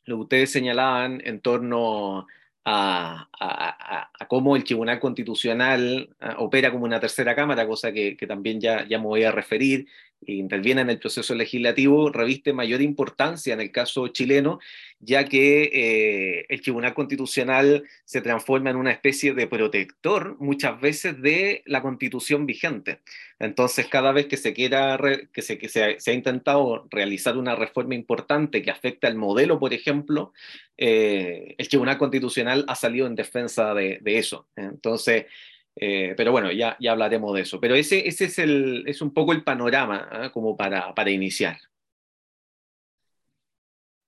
[0.06, 2.28] lo que ustedes señalaban en torno
[2.66, 8.88] a, cómo el Tribunal Constitucional ah, opera como una tercera cámara, cosa que, también ya,
[8.88, 9.88] ya me voy a referir,
[10.28, 14.60] interviene en el proceso legislativo, reviste mayor importancia en el caso chileno,
[15.00, 21.22] ya que eh, el Tribunal Constitucional se transforma en una especie de protector muchas veces
[21.22, 23.00] de la constitución vigente.
[23.40, 24.98] Entonces, cada vez que se quiera,
[25.34, 29.74] que, se, que se, ha, intentado realizar una reforma importante que afecta al modelo, por
[29.74, 30.32] ejemplo,
[30.78, 34.48] eh, el Tribunal Constitucional ha salido en defensa de, eso.
[34.56, 35.26] Entonces,
[35.76, 37.60] eh, pero bueno, ya, ya hablaremos de eso.
[37.60, 40.32] Pero ese, ese es, el, es un poco el panorama ¿ah?
[40.32, 41.58] como para, para iniciar.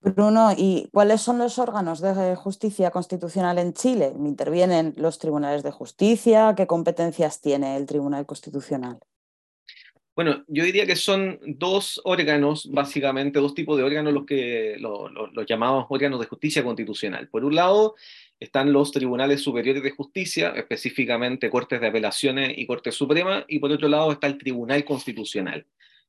[0.01, 4.13] Bruno, ¿y cuáles son los órganos de justicia constitucional en Chile?
[4.15, 6.53] ¿Intervienen los tribunales de justicia?
[6.55, 8.99] ¿Qué competencias tiene el Tribunal Constitucional?
[10.15, 15.11] Bueno, yo diría que son dos órganos, básicamente, dos tipos de órganos los que los,
[15.45, 17.27] llamados órganos de justicia constitucional.
[17.27, 17.95] Por un lado,
[18.39, 23.71] están los tribunales superiores de justicia, específicamente Cortes de Apelaciones y Corte Suprema, y por
[23.71, 25.65] otro lado está el Tribunal Constitucional.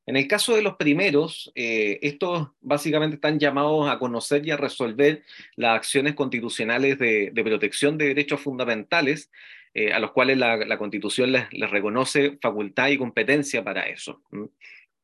[0.06, 4.56] En el caso de los primeros, eh, estos básicamente están llamados a conocer y a
[4.56, 5.24] resolver
[5.56, 9.32] las acciones constitucionales de, protección de derechos fundamentales
[9.74, 14.22] eh, a los cuales la, Constitución les, reconoce facultad y competencia para eso.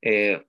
[0.01, 0.41] Eh,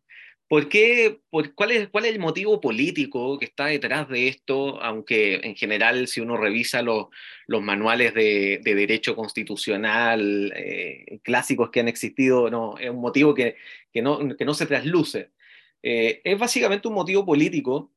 [0.53, 4.79] ¿Por qué, por, cuál, es, ¿Cuál es el motivo político que está detrás de esto?
[4.83, 7.07] Aunque en general, si uno revisa los,
[7.47, 13.55] los manuales de, derecho constitucional eh, clásicos que han existido, no, es un motivo que,
[13.91, 15.31] que, no, que no se trasluce.
[15.81, 17.91] es básicamente un motivo político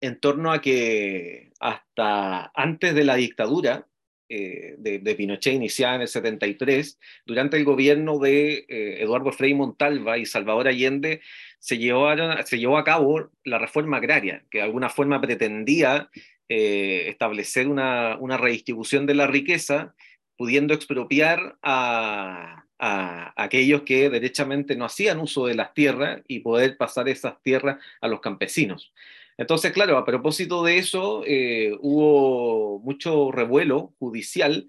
[0.00, 3.88] en torno a que hasta antes de la dictadura,
[4.28, 10.18] eh, de, Pinochet iniciada en el 73, durante el gobierno de eh, Eduardo Frei Montalva
[10.18, 11.20] y Salvador Allende,
[11.58, 16.10] se llevó, a, se llevó a cabo la reforma agraria, que de alguna forma pretendía
[16.48, 19.94] eh, establecer una, una, redistribución de la riqueza,
[20.36, 26.76] pudiendo expropiar a, a, aquellos que derechamente no hacían uso de las tierras y poder
[26.76, 28.92] pasar esas tierras a los campesinos.
[29.38, 34.66] Entonces, claro, a propósito de eso, eh, hubo mucho revuelo judicial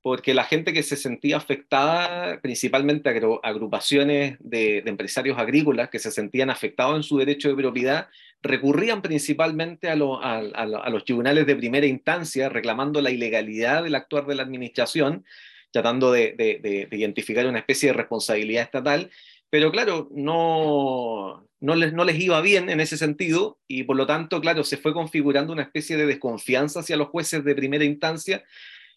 [0.00, 3.10] porque la gente que se sentía afectada, principalmente
[3.42, 8.08] agrupaciones de, empresarios agrícolas que se sentían afectados en su derecho de propiedad,
[8.40, 14.44] recurrían principalmente a, los tribunales de primera instancia reclamando la ilegalidad del actuar de la
[14.44, 15.24] administración,
[15.72, 19.10] tratando de identificar una especie de responsabilidad estatal,
[19.56, 24.04] pero claro, no, no les, no les iba bien en ese sentido y por lo
[24.04, 28.44] tanto, claro, se fue configurando una especie de desconfianza hacia los jueces de primera instancia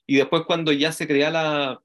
[0.06, 1.82] y después cuando ya se crea la,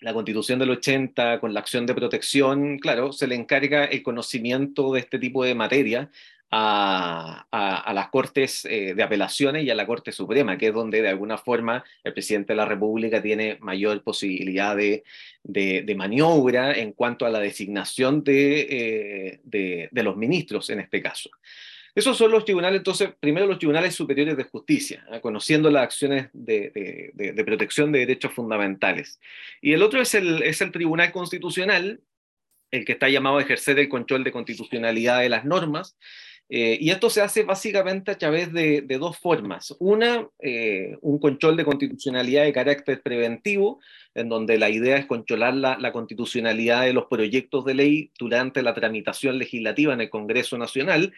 [0.00, 4.92] la constitución del 80 con la acción de protección, claro, se le encarga el conocimiento
[4.92, 6.10] de este tipo de materia
[6.50, 11.08] a, las Cortes eh, de Apelaciones y a la Corte Suprema, que es donde de
[11.08, 15.04] alguna forma el presidente de la República tiene mayor posibilidad de,
[15.42, 21.30] de, maniobra en cuanto a la designación de, eh, de, los ministros en este caso.
[21.94, 27.10] Esos son los tribunales, entonces, primero los tribunales superiores de justicia, conociendo las acciones de,
[27.14, 29.18] de, protección de derechos fundamentales.
[29.62, 32.02] Y el otro es el, es el Tribunal Constitucional,
[32.70, 35.96] el que está llamado a ejercer el control de constitucionalidad de las normas,
[36.48, 39.74] eh, y esto se hace básicamente a través de, dos formas.
[39.80, 43.80] Una, eh, un control de constitucionalidad de carácter preventivo,
[44.14, 48.74] en donde la idea es controlar la, constitucionalidad de los proyectos de ley durante la
[48.74, 51.12] tramitación legislativa en el Congreso Nacional.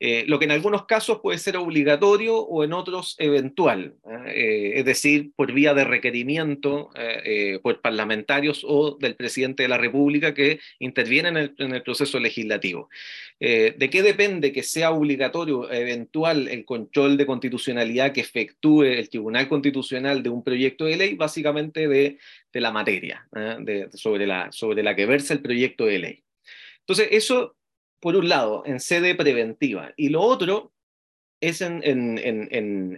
[0.00, 3.94] Eh, lo que en algunos casos puede ser obligatorio o en otros eventual,
[4.26, 4.72] ¿eh?
[4.76, 6.90] es decir, por vía de requerimiento
[7.62, 12.88] por parlamentarios o del presidente de la República que intervienen en el, proceso legislativo.
[13.38, 19.48] ¿De qué depende que sea obligatorio eventual el control de constitucionalidad que efectúe el Tribunal
[19.48, 21.14] Constitucional de un proyecto de ley?
[21.14, 22.18] Básicamente de,
[22.52, 23.26] la materia
[23.92, 26.24] sobre, la, sobre la que versa el proyecto de ley.
[26.80, 27.56] Entonces, eso
[28.04, 30.74] por un lado, en sede preventiva, y lo otro
[31.40, 32.18] es en,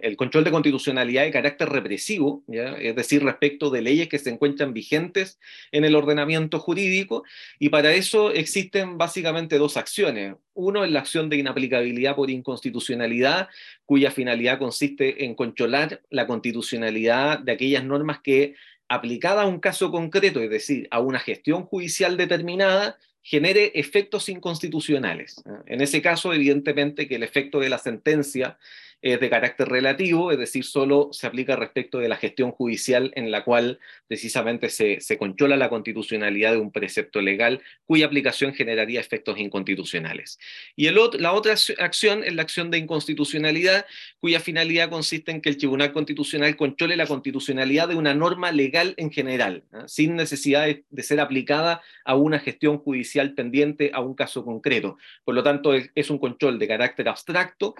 [0.02, 4.72] el control de constitucionalidad de carácter represivo, es decir, respecto de leyes que se encuentran
[4.72, 5.38] vigentes
[5.70, 7.22] en el ordenamiento jurídico,
[7.60, 10.34] y para eso existen básicamente dos acciones.
[10.54, 13.48] Uno es la acción de inaplicabilidad por inconstitucionalidad,
[13.84, 18.56] cuya finalidad consiste en controlar la constitucionalidad de aquellas normas que,
[18.88, 25.42] aplicada a un caso concreto, es decir, a una gestión judicial determinada, genere efectos inconstitucionales.
[25.66, 28.56] En ese caso, evidentemente que el efecto de la sentencia
[29.02, 33.30] es de carácter relativo, es decir, solo se aplica respecto de la gestión judicial en
[33.30, 33.78] la cual
[34.08, 40.38] precisamente se, controla la constitucionalidad de un precepto legal cuya aplicación generaría efectos inconstitucionales.
[40.74, 43.84] Y el la otra acción es la acción de inconstitucionalidad,
[44.18, 48.94] cuya finalidad consiste en que el Tribunal Constitucional controle la constitucionalidad de una norma legal
[48.96, 54.44] en general, sin necesidad de, ser aplicada a una gestión judicial pendiente a un caso
[54.44, 54.96] concreto.
[55.24, 57.74] Por lo tanto, es un control de carácter abstracto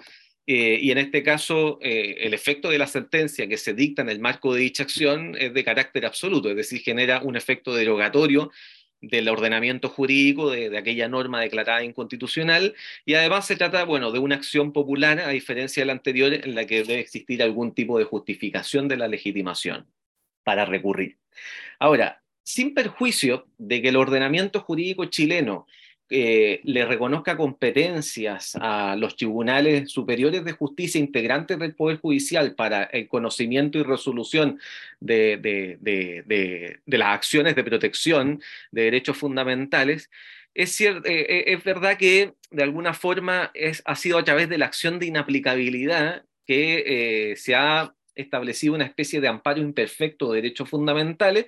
[0.49, 4.09] eh, y en este caso, eh, el efecto de la sentencia que se dicta en
[4.09, 8.49] el marco de dicha acción es de carácter absoluto, es decir, genera un efecto derogatorio
[9.01, 12.73] del ordenamiento jurídico de, aquella norma declarada inconstitucional
[13.05, 16.55] y además se trata, bueno, de una acción popular a diferencia de la anterior en
[16.55, 19.85] la que debe existir algún tipo de justificación de la legitimación
[20.43, 21.17] para recurrir.
[21.77, 25.67] Ahora, sin perjuicio de que el ordenamiento jurídico chileno
[26.09, 32.83] eh, le reconozca competencias a los tribunales superiores de justicia integrantes del Poder Judicial para
[32.85, 34.57] el conocimiento y resolución
[35.01, 35.77] de,
[36.85, 38.41] las acciones de protección
[38.71, 40.09] de derechos fundamentales,
[40.53, 44.57] es, eh, eh, es verdad que de alguna forma es, ha sido a través de
[44.57, 50.69] la acción de inaplicabilidad que se ha establecido una especie de amparo imperfecto de derechos
[50.69, 51.47] fundamentales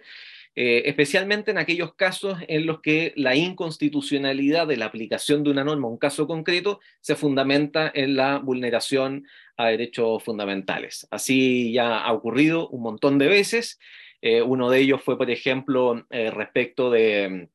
[0.61, 5.63] eh, especialmente en aquellos casos en los que la inconstitucionalidad de la aplicación de una
[5.63, 11.07] norma un caso concreto se fundamenta en la vulneración a derechos fundamentales.
[11.11, 13.79] Así ya ha ocurrido un montón de veces.
[14.21, 17.47] Eh, uno de ellos fue, por ejemplo, eh, respecto de,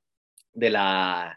[0.54, 1.36] de la...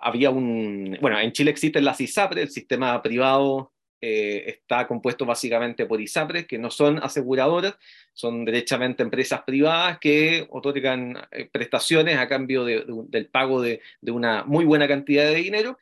[0.00, 0.96] había un...
[1.02, 6.48] Bueno, en Chile existe la CISAPRE, el sistema privado eh, está compuesto básicamente por ISAPRES,
[6.48, 7.76] que no son aseguradoras,
[8.12, 14.64] son derechamente empresas privadas que otorgan eh, prestaciones a cambio del pago de, una muy
[14.64, 15.78] buena cantidad de dinero.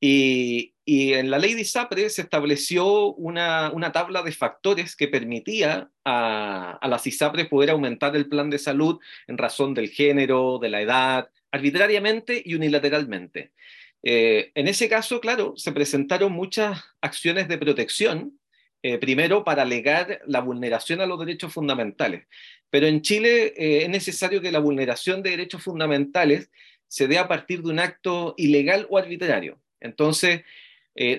[0.00, 6.78] Y, en la ley de ISAPRE se estableció una, tabla de factores que permitía a,
[6.80, 10.82] a las ISAPRES poder aumentar el plan de salud en razón del género, de la
[10.82, 13.50] edad, arbitrariamente y unilateralmente.
[14.08, 18.38] Eh, en ese caso, claro, se presentaron muchas acciones de protección,
[18.80, 22.28] eh, primero para alegar la vulneración a los derechos fundamentales.
[22.70, 26.52] Pero en Chile eh, es necesario que la vulneración de derechos fundamentales
[26.86, 29.60] se dé a partir de un acto ilegal o arbitrario.
[29.80, 30.42] Entonces,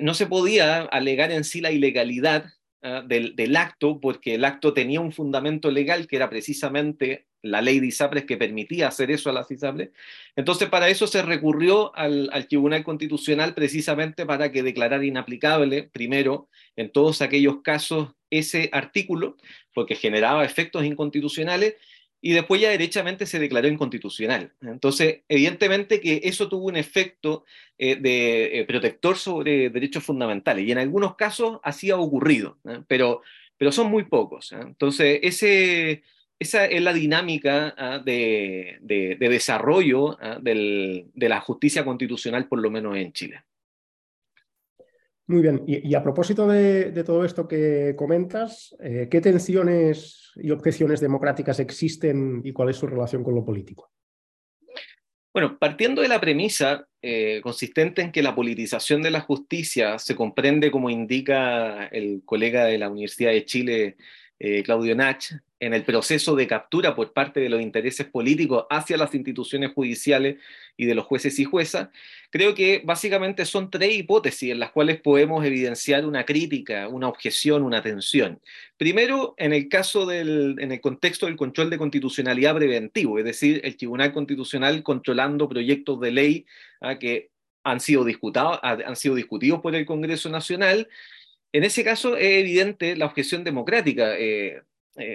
[0.01, 2.45] no se podía alegar en sí la ilegalidad
[2.87, 7.79] ah, del, acto porque el acto tenía un fundamento legal que era precisamente la ley
[7.79, 9.89] de ISAPRES que permitía hacer eso a las ISAPRES.
[10.35, 16.91] Entonces, para eso se recurrió al, Tribunal Constitucional precisamente para que declarara inaplicable, primero, en
[16.91, 19.37] todos aquellos casos, ese artículo,
[19.73, 21.75] porque generaba efectos inconstitucionales,
[22.21, 24.51] y después ya derechamente se declaró inconstitucional.
[24.61, 27.45] Entonces, evidentemente que eso tuvo un efecto
[27.77, 32.79] eh, de eh, protector sobre derechos fundamentales, y en algunos casos así ha ocurrido, ¿eh?
[32.87, 33.21] pero,
[33.57, 34.51] pero son muy pocos.
[34.51, 36.03] Entonces, ese
[36.39, 38.77] esa es la dinámica ah, de,
[39.19, 43.43] desarrollo ah, de la justicia constitucional, por lo menos en Chile.
[45.29, 51.01] Muy bien, y, a propósito de, todo esto que comentas, eh, ¿qué tensiones y objeciones
[51.01, 53.91] democráticas existen y cuál es su relación con lo político?
[55.33, 60.15] Bueno, partiendo de la premisa eh, consistente en que la politización de la justicia se
[60.15, 63.97] comprende, como indica el colega de la Universidad de Chile,
[64.39, 65.23] eh, Claudio Nach,
[65.59, 70.37] en el proceso de captura por parte de los intereses políticos hacia las instituciones judiciales
[70.75, 71.89] y de los jueces y juezas,
[72.29, 77.63] creo que básicamente son tres hipótesis en las cuales podemos evidenciar una crítica, una objeción,
[77.63, 78.39] una tensión.
[78.77, 83.59] Primero, en el caso del, en el contexto del control de constitucionalidad preventivo, es decir,
[83.63, 86.45] el Tribunal Constitucional controlando proyectos de ley
[86.81, 86.99] ¿ah?
[86.99, 87.31] que
[87.63, 88.05] han sido,
[88.61, 90.87] han sido discutidos por el Congreso Nacional.
[91.57, 94.13] En ese caso es evidente la objeción democrática.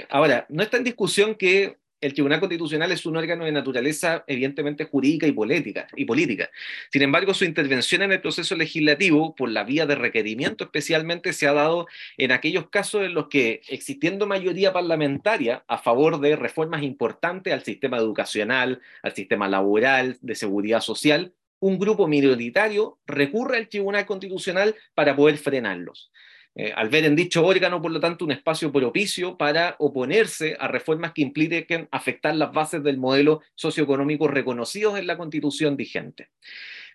[0.08, 4.86] ahora, no está en discusión que el Tribunal Constitucional es un órgano de naturaleza evidentemente
[4.86, 6.50] jurídica y política, y política.
[6.90, 11.46] Sin embargo, su intervención en el proceso legislativo, por la vía de requerimiento especialmente, se
[11.46, 11.86] ha dado
[12.18, 17.62] en aquellos casos en los que, existiendo mayoría parlamentaria a favor de reformas importantes al
[17.62, 24.74] sistema educacional, al sistema laboral, de seguridad social, un grupo minoritario recurre al Tribunal Constitucional
[24.96, 26.10] para poder frenarlos.
[26.54, 30.68] Eh, al ver en dicho órgano, por lo tanto, un espacio propicio para oponerse a
[30.68, 36.28] reformas que impliquen afectar las bases del modelo socioeconómico reconocidos en la constitución vigente.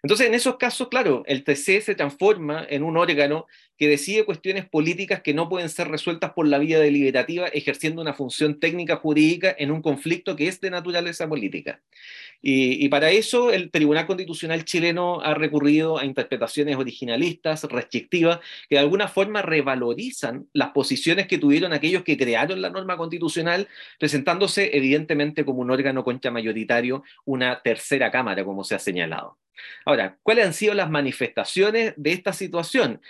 [0.03, 3.47] Entonces, en esos casos, claro, el TC se transforma en un órgano
[3.77, 8.13] que decide cuestiones políticas que no pueden ser resueltas por la vía deliberativa, ejerciendo una
[8.13, 11.81] función técnica jurídica en un conflicto que es de naturaleza política.
[12.41, 18.79] Y, para eso el Tribunal Constitucional chileno ha recurrido a interpretaciones originalistas, restrictivas, que de
[18.79, 23.67] alguna forma revalorizan las posiciones que tuvieron aquellos que crearon la norma constitucional,
[23.99, 29.37] presentándose evidentemente como un órgano concha mayoritario, una tercera cámara, como se ha señalado.
[29.85, 33.01] Ahora, ¿cuáles han sido las manifestaciones de esta situación?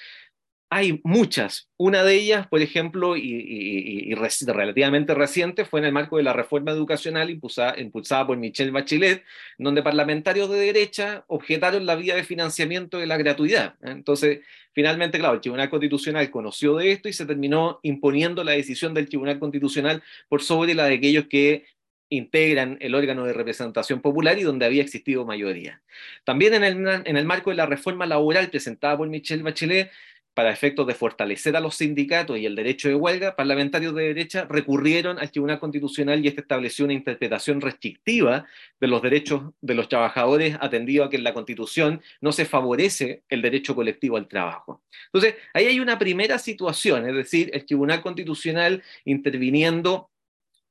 [0.70, 1.70] Hay muchas.
[1.78, 4.14] Una de ellas, por ejemplo, y,
[4.48, 9.24] relativamente reciente, fue en el marco de la reforma educacional impulsada, impulsada, por Michelle Bachelet,
[9.58, 13.76] donde parlamentarios de derecha objetaron la vía de financiamiento de la gratuidad.
[13.82, 14.42] Entonces,
[14.74, 19.08] finalmente, claro, el Tribunal Constitucional conoció de esto y se terminó imponiendo la decisión del
[19.08, 21.66] Tribunal Constitucional por sobre la de aquellos que
[22.10, 25.82] integran el órgano de representación popular y donde había existido mayoría.
[26.26, 29.92] También en el, en el marco de la reforma laboral presentada por Michelle Bachelet,
[30.38, 34.46] para efectos de fortalecer a los sindicatos y el derecho de huelga, parlamentarios de derecha
[34.48, 38.46] recurrieron al Tribunal Constitucional y este estableció una interpretación restrictiva
[38.80, 43.24] de los derechos de los trabajadores, atendido a que en la Constitución no se favorece
[43.30, 44.84] el derecho colectivo al trabajo.
[45.06, 50.12] Entonces, ahí hay una primera situación, es decir, el Tribunal Constitucional interviniendo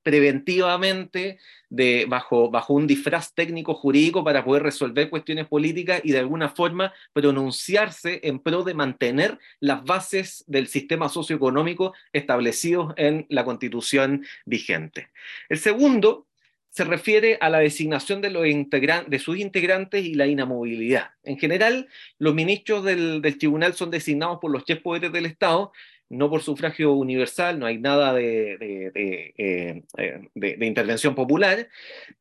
[0.06, 1.38] preventivamente
[1.68, 6.48] de, bajo, bajo un disfraz técnico jurídico para poder resolver cuestiones políticas y de alguna
[6.48, 14.24] forma pronunciarse en pro de mantener las bases del sistema socioeconómico establecidos en la constitución
[14.44, 15.08] vigente.
[15.48, 16.28] El segundo
[16.70, 21.10] se refiere a la designación de, los de sus integrantes y la inamovilidad.
[21.24, 21.88] En general,
[22.18, 25.72] los ministros del, del tribunal son designados por los tres poderes del Estado,
[26.08, 31.68] no por sufragio universal, no hay nada de, de, eh, intervención popular,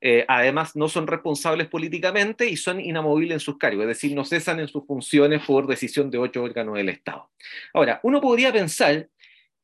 [0.01, 4.25] eh, además no son responsables políticamente y son inamovibles en sus cargos, es decir, no
[4.25, 7.29] cesan en sus funciones por decisión de ocho órganos del Estado.
[7.73, 9.07] Ahora, uno podría pensar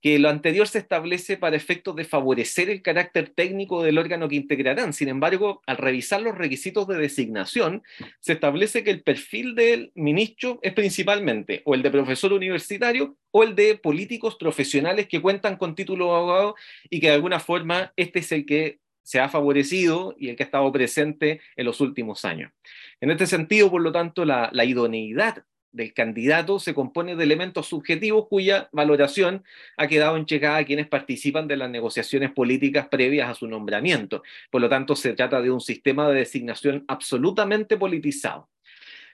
[0.01, 4.35] que lo anterior se establece para efectos de favorecer el carácter técnico del órgano que
[4.35, 4.93] integrarán.
[4.93, 7.83] Sin embargo, al revisar los requisitos de designación,
[8.19, 13.43] se establece que el perfil del ministro es principalmente o el de profesor universitario o
[13.43, 16.55] el de políticos profesionales que cuentan con título de abogado
[16.89, 20.43] y que de alguna forma este es el que se ha favorecido y el que
[20.43, 22.51] ha estado presente en los últimos años.
[22.99, 27.67] En este sentido, por lo tanto, la, la idoneidad del candidato se compone de elementos
[27.67, 29.43] subjetivos cuya valoración
[29.77, 34.23] ha quedado enchecada a quienes participan de las negociaciones políticas previas a su nombramiento.
[34.49, 38.49] Por lo tanto, se trata de un sistema de designación absolutamente politizado.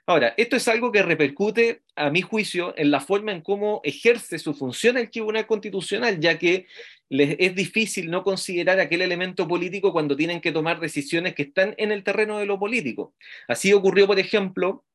[0.10, 4.40] Ahora, esto es algo que repercute, a mi juicio, en la forma en cómo ejerce
[4.40, 6.66] su función el Tribunal Constitucional, ya que
[7.10, 11.92] es difícil no considerar aquel elemento político cuando tienen que tomar decisiones que están en
[11.92, 13.16] el terreno de lo político.
[13.50, 14.86] Así ocurrió, por ejemplo,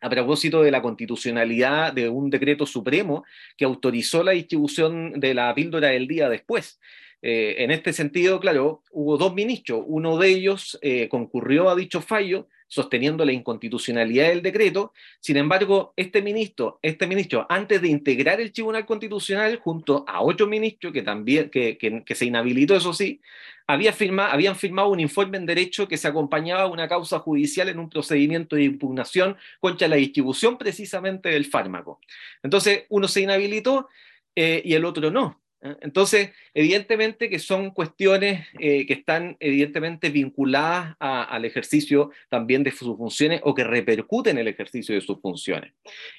[0.00, 3.24] a propósito de la constitucionalidad de un decreto supremo
[3.56, 6.80] que autorizó la distribución de la píldora del día después.
[7.22, 9.84] Eh, en este sentido, claro, hubo dos ministros.
[9.86, 14.92] Uno de ellos eh, concurrió a dicho fallo, sosteniendo la inconstitucionalidad del decreto.
[15.18, 20.46] Sin embargo, este ministro, este ministro, antes de integrar el Tribunal Constitucional, junto a otro
[20.46, 23.20] ministro que también que, que, se inhabilitó, eso sí,
[23.66, 23.92] había
[24.30, 27.90] habían firmado un informe en derecho que se acompañaba a una causa judicial en un
[27.90, 31.98] procedimiento de impugnación contra la distribución precisamente del fármaco.
[32.40, 33.88] Entonces, uno se inhabilitó
[34.36, 35.39] eh, y el otro no.
[35.62, 35.76] ¿Eh?
[35.80, 42.96] Entonces, evidentemente que son cuestiones eh, que están evidentemente vinculadas al ejercicio también de sus
[42.96, 45.72] funciones o que repercuten en el ejercicio de sus funciones.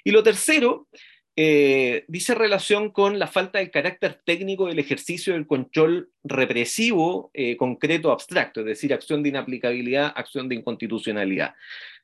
[0.03, 0.87] Y lo tercero,
[1.35, 8.11] eh, dice relación con la falta de carácter técnico del ejercicio del control represivo concreto
[8.11, 11.55] abstracto, es decir, acción de inaplicabilidad, acción de inconstitucionalidad.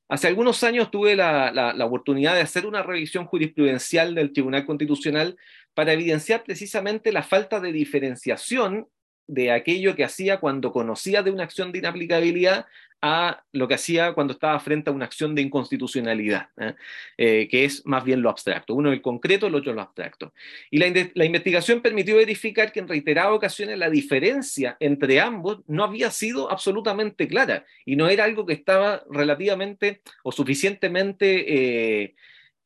[0.10, 5.36] Hace algunos años tuve la, oportunidad de hacer una revisión jurisprudencial del Tribunal Constitucional
[5.78, 8.88] para evidenciar precisamente la falta de diferenciación
[9.28, 12.66] de aquello que hacía cuando conocía de una acción de inaplicabilidad
[13.00, 16.74] a lo que hacía cuando estaba frente a una acción de inconstitucionalidad, ¿eh?
[17.16, 18.74] Eh, que es más bien lo abstracto.
[18.74, 20.34] Uno el concreto, el otro lo abstracto.
[20.72, 26.10] Y la, investigación permitió verificar que en reiteradas ocasiones la diferencia entre ambos no había
[26.10, 32.02] sido absolutamente clara y no era algo que estaba relativamente o suficientemente...
[32.02, 32.16] Eh,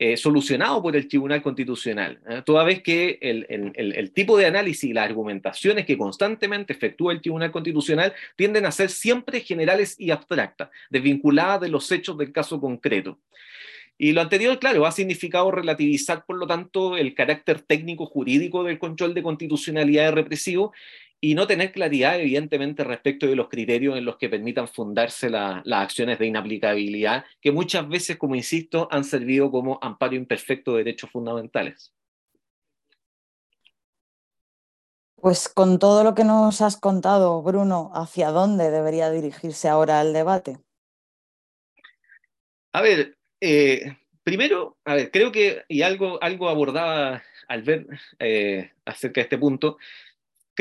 [0.03, 2.41] eh, solucionado por el Tribunal Constitucional, ¿eh?
[2.43, 7.13] toda vez que el, el, el, tipo de análisis y las argumentaciones que constantemente efectúa
[7.13, 12.31] el Tribunal Constitucional tienden a ser siempre generales y abstractas, desvinculadas de los hechos del
[12.31, 13.19] caso concreto.
[13.95, 18.79] Y lo anterior, claro, ha significado relativizar, por lo tanto, el carácter técnico jurídico del
[18.79, 20.73] control de constitucionalidad represivo
[21.23, 25.63] y no tener claridad, evidentemente, respecto de los criterios en los que permitan fundarse las
[25.65, 31.11] acciones de inaplicabilidad, que muchas veces, como insisto, han servido como amparo imperfecto de derechos
[31.11, 31.93] fundamentales.
[35.15, 40.13] Pues con todo lo que nos has contado, Bruno, ¿hacia dónde debería dirigirse ahora el
[40.13, 40.57] debate?
[42.73, 47.85] A ver, eh, primero, a ver, creo que, y algo, algo abordaba al ver
[48.17, 49.77] eh, acerca de este punto,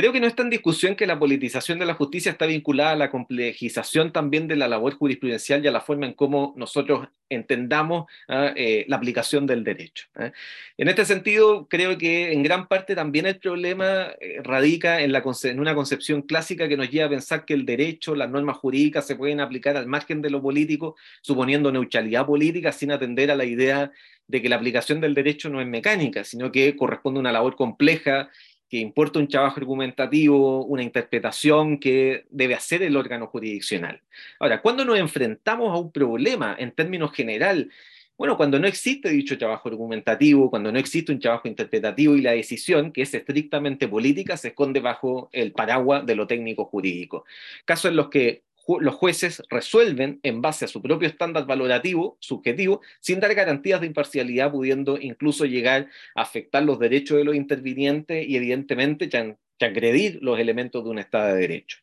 [0.01, 2.96] Creo que no está en discusión que la politización de la justicia está vinculada a
[2.96, 8.07] la complejización también de la labor jurisprudencial y a la forma en cómo nosotros entendamos
[8.26, 8.55] ¿ah?
[8.57, 10.07] eh, la aplicación del derecho.
[10.14, 10.32] ¿ah?
[10.78, 15.61] En este sentido, creo que en gran parte también el problema eh, radica en, en
[15.61, 19.16] una concepción clásica que nos lleva a pensar que el derecho, las normas jurídicas se
[19.16, 23.92] pueden aplicar al margen de lo político, suponiendo neutralidad política sin atender a la idea
[24.30, 27.57] de que la aplicación del derecho no es mecánica, sino que corresponde a una labor
[27.57, 28.30] compleja
[28.70, 34.00] que importa un trabajo argumentativo, una interpretación que debe hacer el órgano jurisdiccional.
[34.38, 37.68] Ahora, cuando nos enfrentamos a un problema en términos general,
[38.16, 42.32] bueno, cuando no existe dicho trabajo argumentativo, cuando no existe un trabajo interpretativo y la
[42.32, 47.24] decisión, que es estrictamente política, se esconde bajo el paraguas de lo técnico jurídico.
[47.64, 48.42] Casos en los que
[48.78, 53.86] los jueces resuelven en base a su propio estándar valorativo, subjetivo, sin dar garantías de
[53.86, 60.38] imparcialidad, pudiendo incluso llegar a afectar los derechos de los intervinientes y evidentemente transgredir los
[60.38, 61.78] elementos de un Estado de Derecho.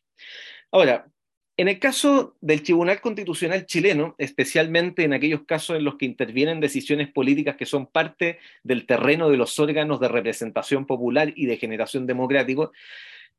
[0.70, 1.06] Ahora,
[1.58, 6.60] en el caso del Tribunal Constitucional chileno, especialmente en aquellos casos en los que intervienen
[6.60, 11.56] decisiones políticas que son parte del terreno de los órganos de representación popular y de
[11.56, 12.70] generación democrático,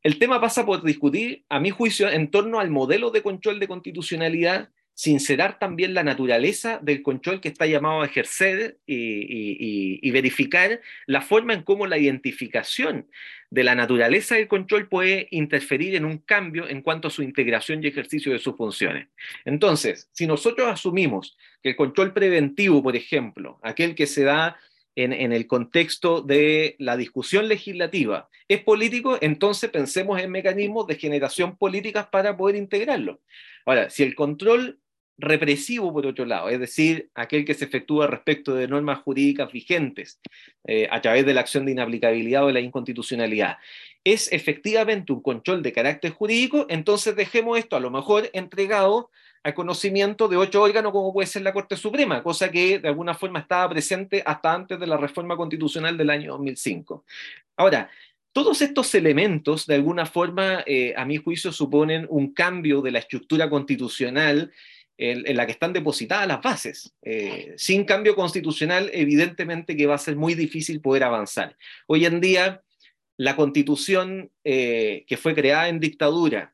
[0.04, 3.68] el tema pasa por discutir, a mi juicio, en torno al modelo de control de
[3.68, 4.70] constitucionalidad,
[5.00, 11.54] sincerar también la naturaleza del control que está llamado a ejercer y, verificar la forma
[11.54, 13.08] en cómo la identificación
[13.50, 17.82] de la naturaleza del control puede interferir en un cambio en cuanto a su integración
[17.82, 19.08] y ejercicio de sus funciones.
[19.46, 24.58] Entonces, si nosotros asumimos que el control preventivo, por ejemplo, aquel que se da
[25.04, 31.56] en, el contexto de la discusión legislativa es político, entonces pensemos en mecanismos de generación
[31.56, 33.20] políticas para poder integrarlo.
[33.66, 34.80] Ahora, si el control
[35.18, 40.20] represivo, por otro lado, es decir, aquel que se efectúa respecto de normas jurídicas vigentes
[40.66, 43.58] eh, a través de la acción de inaplicabilidad o de la inconstitucionalidad,
[44.04, 49.12] es efectivamente un control de carácter jurídico, entonces dejemos esto a lo mejor entregado
[49.44, 53.14] al conocimiento de ocho órganos como puede ser la Corte Suprema, cosa que de alguna
[53.14, 57.06] forma estaba presente hasta antes de la reforma constitucional del año 2005.
[57.58, 57.90] Ahora,
[58.32, 63.00] todos estos elementos, de alguna forma, eh, a mi juicio, suponen un cambio de la
[63.00, 64.52] estructura constitucional
[65.00, 66.94] en, la que están depositadas las bases.
[67.02, 71.56] Eh, sin cambio constitucional, evidentemente que va a ser muy difícil poder avanzar.
[71.88, 72.62] Hoy en día,
[73.18, 76.54] la constitución eh, que fue creada en dictadura,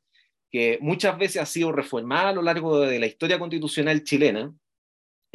[0.52, 4.54] que muchas veces ha sido reformada a lo largo de la historia constitucional chilena,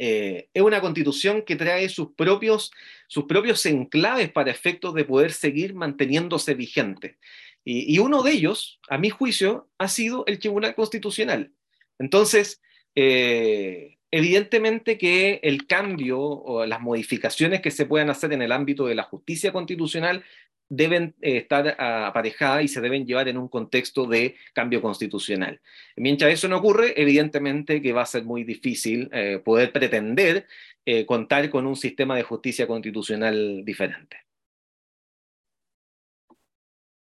[0.03, 2.71] eh, es una constitución que trae sus propios,
[3.07, 7.19] sus propios enclaves para efectos de poder seguir manteniéndose vigente.
[7.63, 11.51] Y, uno de ellos, a mi juicio, ha sido el Tribunal Constitucional.
[11.99, 12.59] Entonces,
[12.95, 18.87] eh, evidentemente que el cambio o las modificaciones que se puedan hacer en el ámbito
[18.87, 20.23] de la justicia constitucional
[20.71, 25.59] deben eh, estar aparejadas y se deben llevar en un contexto de cambio constitucional.
[25.97, 30.47] Mientras eso no ocurre, evidentemente que va a ser muy difícil eh, poder pretender
[30.85, 34.17] eh, contar con un sistema de justicia constitucional diferente.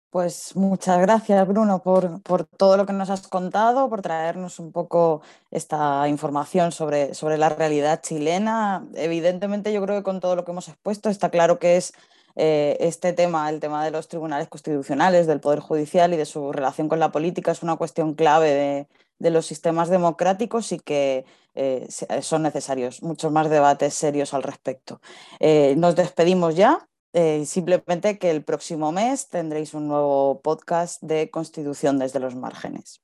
[0.09, 4.71] Pues muchas gracias, Bruno, por, por, todo lo que nos has contado, por traernos un
[4.71, 8.87] poco esta información sobre, sobre la realidad chilena.
[8.95, 11.93] Evidentemente, yo creo que con todo lo que hemos expuesto está claro que es
[12.37, 16.51] eh, este tema, el tema de los tribunales constitucionales, del Poder Judicial y de su
[16.51, 18.87] relación con la política, es una cuestión clave
[19.19, 21.25] de, los sistemas democráticos y que
[21.55, 21.87] eh,
[22.21, 25.01] son necesarios muchos más debates serios al respecto.
[25.39, 26.87] Eh, nos despedimos ya.
[27.13, 33.01] Eh, simplemente que el próximo mes tendréis un nuevo podcast de Constitución desde los márgenes.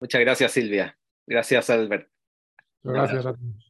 [0.00, 0.98] Muchas gracias, Silvia.
[1.24, 2.10] Gracias, Albert.
[2.82, 3.65] Gracias a todos.